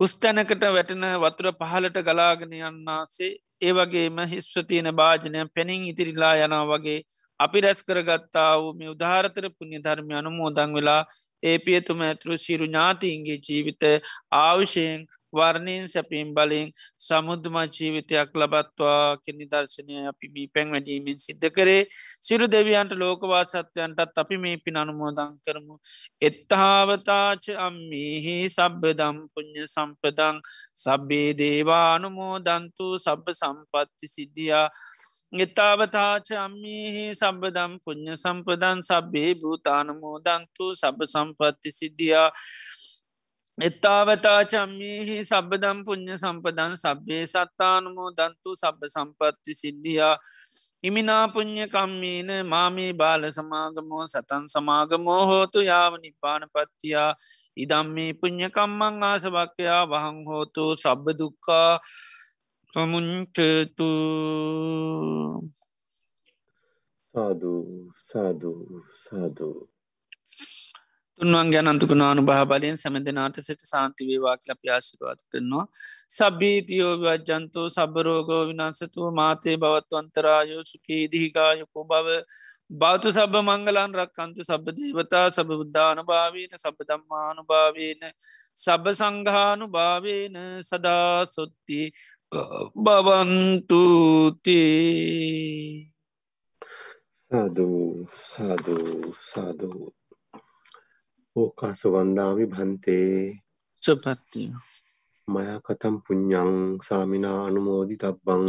[0.00, 3.30] උස්තැනකට වැටෙන වතුර පහලට ගලාගෙන යන්නාසේ
[3.60, 6.98] ඒවගේම හිස්වතියන භාජනය පෙනින් ඉතිරිලා යනා වගේ
[7.40, 11.02] අපි රැස් කරගත්තා වූ මේ උදාහරතර පුුණ්‍ය ධර්මය අනුමෝදං වෙලා
[11.42, 13.82] ඒ පියතුම ඇතුළු සිරු ඥාතින්ගේ ජීවිත
[14.32, 16.68] ආවුෂයෙන් වර්ණයෙන් සැපීම් බලින්
[16.98, 21.82] සමුද්දුමත් ජීවිතයක් ලබත්වා කෙනි දර්ශනය අපි මී පැන්වැඩීමෙන් සිද්ධ කරේ.
[22.22, 25.74] සිරු දෙවියන්ට ලෝකවාසත්වයන්ටත් අපි මේ පින් අනුමෝදං කරමු.
[26.22, 30.36] එත්තාවතාච අම්මිහි සබ්බදම් පුුණ්්‍ය සම්පදං.
[30.76, 34.68] සබ්බේ දේවානුමෝදන්තු සබ්බ සම්පත්ති සිද්ධියා.
[35.40, 42.30] එතාවතාච අම්මිහි සබදම් පුුණ්්‍ය සම්පදන් සබ්බේ භූතානමෝ දන්තු සබ සම්පත්ති සිද්ධියා.
[43.58, 50.16] එත්තාවතා චම්මිහි සබදම් පුුණ්්‍ය සම්පදන් සබ්බේ සත්තානමෝ දන්තු සබ සම්පත්ති සිද්ධියා.
[50.82, 57.10] හිමිනා පුුණ්්‍ය කම්මීන මාමී බාල සමාගමෝ සතන් සමාගමෝ හෝතු යාව නිපාන පත්තියා.
[57.56, 61.72] ඉදම්මී පුුණ්්‍ය කම්මං ආසවක්කයා වහං හෝතු සබ්බ දුක්කා
[62.74, 63.88] සමුංචතු
[67.14, 67.62] සාධූ
[68.02, 69.60] සාධූ සාධූ
[71.20, 75.64] තුන්වන්ගේ අනන්තුකුණානු භහ බලයෙන් සැමදනාට සිට සාන්ති වේවාක් ලපි ආශිරවාද කරනවා.
[76.10, 82.18] සබීතියෝ වජ්ජන්තෝ සබරෝගෝ විනාසතුව මාතේ බවත්ව අන්තරායෝ සුකී දිහිකායකෝ බව.
[82.72, 88.02] භාතු සබ මංගලන් රක්කන්තු සබ දේවතා සබ බුද්ධාන භාවීන සබ දම්මානු භාවීන
[88.56, 91.80] සබ සංඝානු භාවීන සදා සොත්ති
[92.76, 93.92] බවන්තුතිී
[97.30, 99.86] සාධූ සාධූ සාධූ
[101.36, 103.14] ඕකාස වන්දාමි භන්තේ
[103.82, 104.50] සපත්තිය
[105.28, 106.54] මයා කතම් පුඤ්ඥං
[106.88, 108.46] සාමිනා අනුමෝදි තබ්බං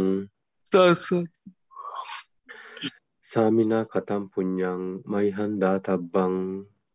[3.30, 6.34] සාමිනා කතම් පුඤ්ඥං මයිහන්දා තබ්බං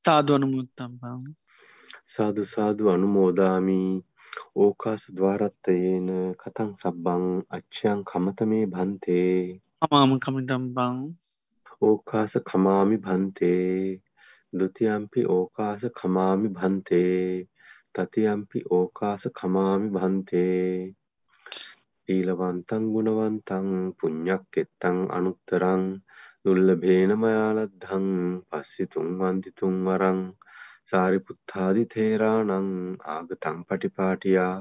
[0.04, 1.22] සාධුවනමුත්තම්බං
[2.06, 3.80] සාදු සාදු අනුමෝදාමි
[4.56, 6.10] ඕකාසු දවාරත්තයේන
[6.42, 7.26] කතං සබ්බං
[7.56, 9.38] අච්චයන් කමතමේ භන්තේ।
[9.82, 10.98] අමාම කමිටම්බං
[11.82, 14.02] ඕකාස කමාමි භන්තේ।
[14.54, 17.48] දුතියම්පි ඕකාස කමාමි භන්තේ।
[17.96, 20.68] තතියම්පි ඕකාස කමාමි භන්තේ।
[22.10, 23.68] ඊලවන්තං ගුණවන්තං
[23.98, 25.84] පුඤ්ඥක් එත්තං අනුත්තරං।
[26.44, 28.08] දුල්ල භේනමයාලද්දං
[28.50, 30.20] පස්සිතුන් වන්තිතුන් වරං
[30.90, 32.70] සාරිපුත්තාදි තේරානං
[33.10, 34.56] ආගතං පටිපාටියා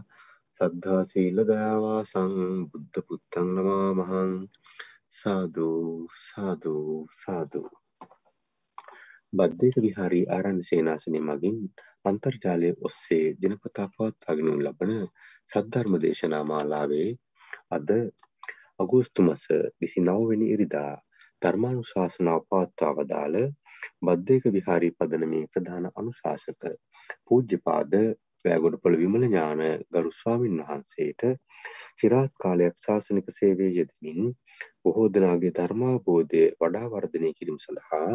[0.61, 2.35] සද්ධා සීල දයාවාසං
[2.71, 4.33] බුද්ධ පුත්තං නමා මහන්
[5.13, 5.87] සාධූ
[6.21, 7.71] සාධූ සාධූ
[9.33, 11.59] බද්ධයක විහාරී ආරණ්‍ය සේනාසනය මගින්
[12.05, 14.93] අන්තර්ජාලය ඔස්සේ දිනපතා පවත්වාගෙන ලබන
[15.51, 17.11] සද්ධර්ම දේශනා මාලාවේ
[17.71, 17.89] අද
[18.79, 20.93] අගෝස්තු මස 29 වෙනි ඉරිදා
[21.43, 23.39] ධර්මානුශාසනාව පවත්වා වදාළ
[24.03, 26.69] බද්ධයක විහාරී පදනමේ ප්‍රධාන අනුශාසක
[27.25, 27.95] පූජ්‍යපාද
[28.45, 31.23] වැෑගොඩපොළ විමල ඥාන ගරු ස්වාමින් වහන්සේට
[31.99, 34.33] චිරාත් කාලයක් ශාසනික සේවය යෙදමින්
[34.83, 38.13] බොහෝ දෙනාගේ ධර්මාබෝධය වඩා වර්ධනය කිරීම සඳහා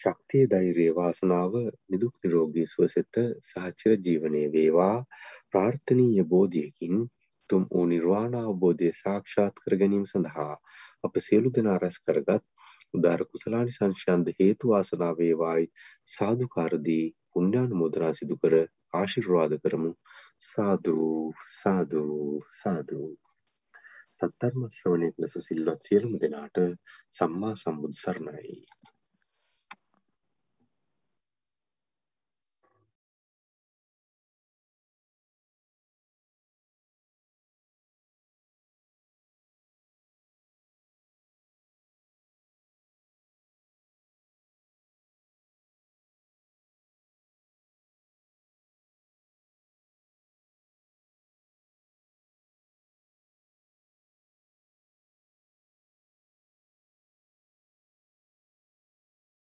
[0.00, 1.52] ශක්තිය ධෛර්යය වාසනාව
[1.88, 4.96] නිදුක් නිරෝගී සුවසෙත සහචර ජීවනය වේවා.
[5.50, 6.96] ප්‍රාර්ථනීය බෝධියකින්
[7.50, 10.54] තුම් වූ නිර්වාණ අවබෝධය සාක්ෂාත් කර ගැනීම සඳහා
[11.04, 12.44] අප සියලු දෙනා රැස් කරගත්
[12.94, 15.66] උදාර කුසලානි සංශයන්ද හේතු වාසනා වේවායි.
[16.08, 18.54] සාදුකාරදී පුණ්‍යානුමෝදනා සිදු කර
[18.94, 19.90] ආශිර්වාද කරමු.
[20.44, 20.96] සාදු
[21.54, 22.04] සාදු
[22.54, 23.00] සාදු.
[24.18, 26.64] සත්ධර්ම ශ්‍රවණය කළ සිල්වත් සියලුම දෙනාට
[27.14, 28.58] සම්මා සම්බුදු සරණයි.